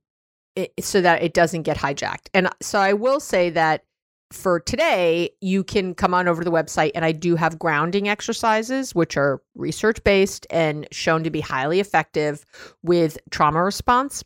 it, 0.57 0.73
so 0.81 1.01
that 1.01 1.23
it 1.23 1.35
doesn't 1.35 1.63
get 1.63 1.77
hijacked. 1.77 2.29
And 2.35 2.49
so 2.61 2.79
I 2.79 2.93
will 2.93 3.21
say 3.21 3.51
that 3.51 3.85
for 4.33 4.61
today, 4.61 5.31
you 5.41 5.65
can 5.65 5.95
come 5.95 6.15
on 6.15 6.29
over 6.29 6.43
to 6.43 6.49
the 6.49 6.55
website, 6.55 6.93
and 6.95 7.05
I 7.05 7.13
do 7.13 7.35
have 7.37 7.59
grounding 7.59 8.09
exercises, 8.09 8.95
which 8.95 9.17
are 9.17 9.43
research 9.55 10.03
based 10.05 10.47
and 10.51 10.87
shown 10.93 11.25
to 11.25 11.31
be 11.31 11.41
highly 11.41 11.81
effective 11.81 12.45
with 12.83 13.19
trauma 13.31 13.63
response. 13.63 14.25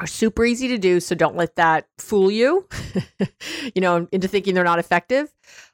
Are 0.00 0.06
super 0.06 0.46
easy 0.46 0.68
to 0.68 0.78
do, 0.78 0.98
so 0.98 1.14
don't 1.14 1.36
let 1.36 1.56
that 1.56 1.86
fool 1.98 2.30
you, 2.30 2.66
you 3.74 3.82
know, 3.82 4.08
into 4.10 4.28
thinking 4.28 4.54
they're 4.54 4.64
not 4.64 4.78
effective. 4.78 5.30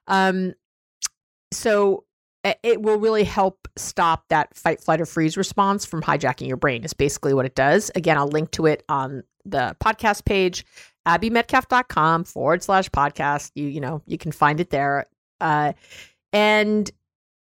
Um, 0.09 0.55
so 1.53 2.05
it 2.63 2.83
will 2.83 2.99
really 2.99 3.25
help 3.25 3.69
stop 3.77 4.25
that 4.29 4.57
fight, 4.57 4.81
flight, 4.81 5.01
or 5.01 5.07
freeze 5.07 5.37
response 5.37 5.85
from 5.85 6.03
hijacking 6.03 6.49
your 6.49 6.57
brain. 6.57 6.85
Is 6.85 6.93
basically 6.93 7.35
what 7.35 7.47
it 7.47 7.55
does. 7.55 7.91
Again, 7.95 8.19
I'll 8.19 8.29
link 8.29 8.51
to 8.53 8.67
it 8.67 8.83
on 8.89 9.23
the 9.45 9.77
podcast 9.81 10.25
page 10.25 10.65
abbymedcalf.com 11.07 12.25
forward 12.25 12.63
slash 12.63 12.91
podcast. 12.91 13.53
You, 13.55 13.67
you 13.69 13.81
know, 13.81 14.03
you 14.07 14.19
can 14.19 14.33
find 14.33 14.61
it 14.61 14.71
there. 14.71 15.07
Uh, 15.41 15.73
and 16.33 16.91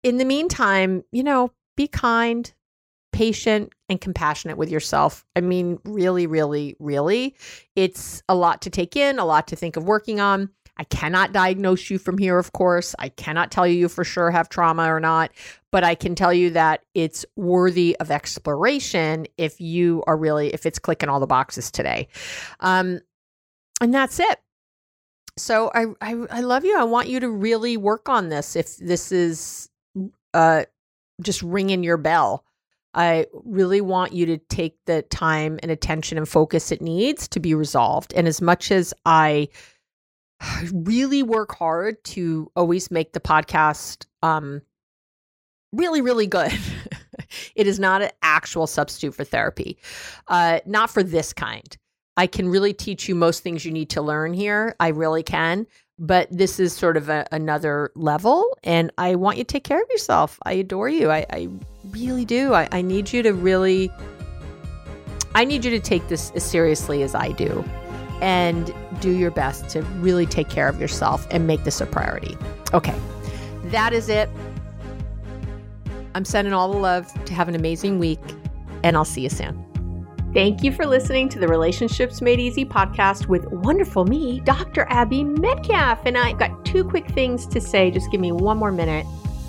in 0.03 0.19
the 0.19 0.25
meantime, 0.25 1.03
you 1.13 1.23
know, 1.23 1.51
be 1.77 1.89
kind, 1.89 2.53
patient, 3.13 3.73
and 3.89 4.01
compassionate 4.01 4.57
with 4.57 4.71
yourself. 4.71 5.25
I 5.35 5.41
mean, 5.41 5.79
really, 5.85 6.27
really, 6.27 6.77
really, 6.79 7.35
it's 7.75 8.23
a 8.29 8.35
lot 8.35 8.63
to 8.63 8.71
take 8.71 8.97
in, 8.97 9.19
a 9.19 9.25
lot 9.25 9.49
to 9.49 9.57
think 9.57 9.77
of 9.77 9.85
working 9.85 10.21
on. 10.21 10.51
I 10.79 10.85
cannot 10.85 11.33
diagnose 11.33 11.89
you 11.89 11.99
from 11.99 12.19
here, 12.19 12.39
of 12.39 12.53
course. 12.53 12.95
I 12.99 13.09
cannot 13.09 13.51
tell 13.51 13.67
you 13.67 13.89
for 13.89 14.05
sure 14.05 14.31
have 14.31 14.49
trauma 14.49 14.93
or 14.93 15.01
not, 15.01 15.31
but 15.73 15.85
I 15.85 15.95
can 15.95 16.15
tell 16.15 16.35
you 16.35 16.51
that 16.51 16.85
it's 16.95 17.25
worthy 17.35 17.97
of 17.99 18.11
exploration 18.11 19.27
if 19.39 19.59
you 19.61 20.05
are 20.07 20.17
really, 20.17 20.53
if 20.53 20.67
it's 20.67 20.79
clicking 20.79 21.09
all 21.09 21.21
the 21.21 21.27
boxes 21.27 21.71
today. 21.71 22.09
Um, 22.61 23.01
and 23.81 23.93
that's 23.93 24.21
it. 24.21 24.41
So 25.39 25.71
I, 25.75 25.87
I, 26.01 26.15
I 26.31 26.41
love 26.41 26.65
you. 26.65 26.79
I 26.79 26.85
want 26.85 27.09
you 27.09 27.21
to 27.21 27.29
really 27.29 27.77
work 27.77 28.09
on 28.09 28.31
this. 28.31 28.57
If 28.57 28.77
this 28.79 29.13
is 29.13 29.69
uh, 30.33 30.65
just 31.23 31.43
ringing 31.43 31.85
your 31.85 31.99
bell, 31.99 32.45
I 32.95 33.27
really 33.45 33.83
want 33.83 34.15
you 34.15 34.25
to 34.27 34.39
take 34.39 34.79
the 34.87 35.03
time 35.03 35.59
and 35.63 35.71
attention 35.71 36.17
and 36.17 36.27
focus 36.27 36.73
it 36.73 36.81
needs 36.81 37.29
to 37.29 37.41
be 37.41 37.55
resolved. 37.55 38.15
And 38.15 38.27
as 38.27 38.41
much 38.41 38.73
as 38.73 38.95
I 39.05 39.49
really 40.73 41.23
work 41.23 41.55
hard 41.55 42.03
to 42.05 42.51
always 42.57 42.91
make 42.91 43.13
the 43.13 43.21
podcast 43.21 44.07
um, 44.23 44.63
really, 45.73 46.01
really 46.01 46.27
good. 46.27 46.53
it 47.55 47.67
is 47.67 47.79
not 47.79 48.03
an 48.03 48.11
actual 48.23 48.67
substitute 48.67 49.15
for 49.15 49.25
therapy, 49.25 49.79
uh, 50.29 50.61
not 50.67 50.91
for 50.91 51.03
this 51.03 51.33
kind. 51.33 51.77
I 52.17 52.27
can 52.27 52.49
really 52.49 52.73
teach 52.73 53.09
you 53.09 53.15
most 53.15 53.43
things 53.43 53.65
you 53.65 53.73
need 53.73 53.91
to 53.91 54.03
learn 54.03 54.33
here. 54.33 54.75
I 54.81 54.89
really 54.89 55.23
can. 55.23 55.67
But 55.99 56.29
this 56.31 56.61
is 56.61 56.75
sort 56.75 56.99
of 56.99 57.09
a, 57.09 57.27
another 57.33 57.91
level, 57.95 58.59
and 58.63 58.93
I 58.99 59.15
want 59.15 59.39
you 59.39 59.45
to 59.45 59.49
take 59.49 59.65
care 59.65 59.81
of 59.81 59.89
yourself. 59.89 60.39
I 60.45 60.53
adore 60.53 60.91
you. 60.91 61.11
I, 61.11 61.25
I 61.31 61.49
really 61.89 62.27
do. 62.27 62.53
I, 62.53 62.69
I 62.71 62.83
need 62.83 63.15
you 63.15 63.23
to 63.23 63.33
really, 63.33 63.91
I 65.35 65.47
need 65.47 65.65
you 65.65 65.71
to 65.71 65.81
take 65.81 66.09
this 66.09 66.33
as 66.33 66.45
seriously 66.45 67.03
as 67.03 67.15
I 67.15 67.33
do 67.33 67.65
and 68.21 68.75
do 69.01 69.11
your 69.11 69.31
best 69.31 69.71
to 69.71 69.83
really 70.01 70.27
take 70.27 70.51
care 70.51 70.69
of 70.69 70.79
yourself 70.79 71.27
and 71.31 71.47
make 71.47 71.65
this 71.65 71.81
a 71.81 71.87
priority. 71.87 72.37
Okay, 72.75 72.95
that 73.65 73.95
is 73.95 74.11
it. 74.11 74.29
I'm 76.15 76.27
sending 76.27 76.53
all 76.53 76.71
the 76.71 76.79
love 76.79 77.11
to 77.25 77.33
have 77.33 77.49
an 77.49 77.55
amazing 77.55 77.99
week, 77.99 78.21
and 78.83 78.99
I'll 78.99 79.07
see 79.07 79.23
you 79.23 79.31
soon. 79.31 79.66
Thank 80.33 80.63
you 80.63 80.71
for 80.71 80.85
listening 80.85 81.31
to 81.31 81.39
the 81.39 81.49
Relationships 81.49 82.21
Made 82.21 82.41
Easy 82.41 82.65
podcast 82.65 83.27
with 83.27 83.47
wonderful 83.47 84.05
me, 84.05 84.41
Dr. 84.41 84.87
Abby 84.91 85.25
Medcalf. 85.25 86.01
And 86.05 86.19
I've 86.19 86.39
got 86.39 86.65
two 86.65 86.85
quick 86.85 87.09
things 87.09 87.47
to 87.47 87.61
say. 87.61 87.91
Just 87.91 88.11
give 88.11 88.21
me 88.21 88.33
one 88.33 88.59
more 88.59 88.71
minute. 88.71 89.07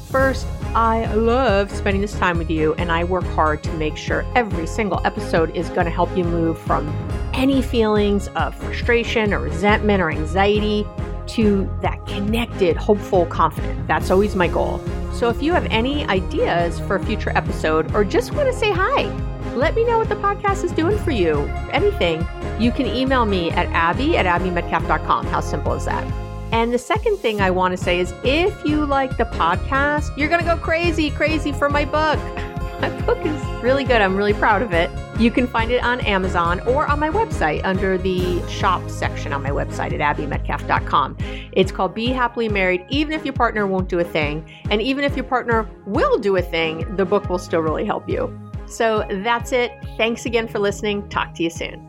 First, 0.09 0.47
I 0.73 1.13
love 1.13 1.69
spending 1.71 2.01
this 2.01 2.17
time 2.17 2.37
with 2.37 2.49
you, 2.49 2.73
and 2.75 2.89
I 2.89 3.03
work 3.03 3.25
hard 3.25 3.61
to 3.63 3.73
make 3.73 3.97
sure 3.97 4.25
every 4.35 4.65
single 4.65 5.01
episode 5.05 5.53
is 5.53 5.67
going 5.69 5.83
to 5.83 5.91
help 5.91 6.15
you 6.15 6.23
move 6.23 6.57
from 6.57 6.87
any 7.33 7.61
feelings 7.61 8.29
of 8.29 8.55
frustration 8.55 9.33
or 9.33 9.39
resentment 9.39 10.01
or 10.01 10.09
anxiety 10.09 10.85
to 11.27 11.69
that 11.81 12.05
connected, 12.07 12.77
hopeful, 12.77 13.25
confident. 13.25 13.85
That's 13.87 14.09
always 14.09 14.35
my 14.35 14.47
goal. 14.47 14.81
So 15.11 15.27
if 15.29 15.41
you 15.41 15.51
have 15.51 15.65
any 15.65 16.05
ideas 16.05 16.79
for 16.79 16.95
a 16.95 17.03
future 17.03 17.31
episode 17.35 17.93
or 17.93 18.05
just 18.05 18.31
want 18.31 18.49
to 18.49 18.57
say 18.57 18.71
hi, 18.71 19.03
let 19.57 19.73
me 19.73 19.83
know 19.83 19.97
what 19.97 20.07
the 20.07 20.15
podcast 20.15 20.63
is 20.63 20.71
doing 20.71 20.97
for 20.99 21.11
you. 21.11 21.39
Anything, 21.71 22.25
you 22.59 22.71
can 22.71 22.85
email 22.85 23.25
me 23.25 23.49
at 23.51 23.65
abby 23.67 24.15
at 24.15 24.25
abbymedcalf.com. 24.25 25.25
How 25.25 25.39
simple 25.39 25.73
is 25.73 25.85
that? 25.85 26.05
And 26.53 26.71
the 26.71 26.77
second 26.77 27.17
thing 27.17 27.41
I 27.41 27.49
want 27.49 27.75
to 27.75 27.83
say 27.83 27.99
is 27.99 28.13
if 28.23 28.63
you 28.63 28.85
like 28.85 29.17
the 29.17 29.25
podcast, 29.25 30.15
you're 30.15 30.29
going 30.29 30.39
to 30.39 30.45
go 30.45 30.57
crazy, 30.57 31.09
crazy 31.09 31.51
for 31.51 31.69
my 31.69 31.85
book. 31.85 32.19
My 32.81 32.89
book 33.07 33.17
is 33.25 33.43
really 33.63 33.83
good. 33.83 34.03
I'm 34.03 34.15
really 34.15 34.35
proud 34.35 34.61
of 34.61 34.71
it. 34.71 34.91
You 35.19 35.31
can 35.31 35.47
find 35.47 35.71
it 35.71 35.83
on 35.83 35.99
Amazon 36.01 36.59
or 36.59 36.85
on 36.85 36.99
my 36.99 37.09
website 37.09 37.61
under 37.63 37.97
the 37.97 38.47
shop 38.47 38.87
section 38.87 39.33
on 39.33 39.41
my 39.41 39.49
website 39.49 39.99
at 39.99 40.15
abbymedcalf.com. 40.15 41.17
It's 41.53 41.71
called 41.71 41.95
Be 41.95 42.09
Happily 42.09 42.49
Married, 42.49 42.85
even 42.89 43.13
if 43.13 43.25
your 43.25 43.33
partner 43.33 43.65
won't 43.65 43.89
do 43.89 43.97
a 43.97 44.03
thing. 44.03 44.47
And 44.69 44.79
even 44.79 45.03
if 45.03 45.15
your 45.15 45.25
partner 45.25 45.67
will 45.87 46.19
do 46.19 46.35
a 46.35 46.41
thing, 46.43 46.95
the 46.97 47.05
book 47.05 47.29
will 47.29 47.39
still 47.39 47.61
really 47.61 47.83
help 47.83 48.07
you. 48.07 48.46
So 48.67 49.05
that's 49.09 49.51
it. 49.51 49.71
Thanks 49.97 50.25
again 50.25 50.47
for 50.47 50.59
listening. 50.59 51.07
Talk 51.09 51.33
to 51.35 51.43
you 51.43 51.49
soon. 51.49 51.83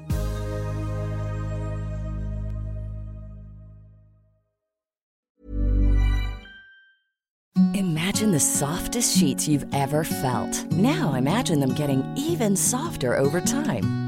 Imagine 7.75 8.33
the 8.33 8.41
softest 8.41 9.17
sheets 9.17 9.47
you've 9.47 9.67
ever 9.75 10.03
felt. 10.03 10.65
Now 10.73 11.15
imagine 11.15 11.61
them 11.61 11.75
getting 11.75 12.05
even 12.17 12.57
softer 12.57 13.17
over 13.17 13.41
time. 13.41 14.08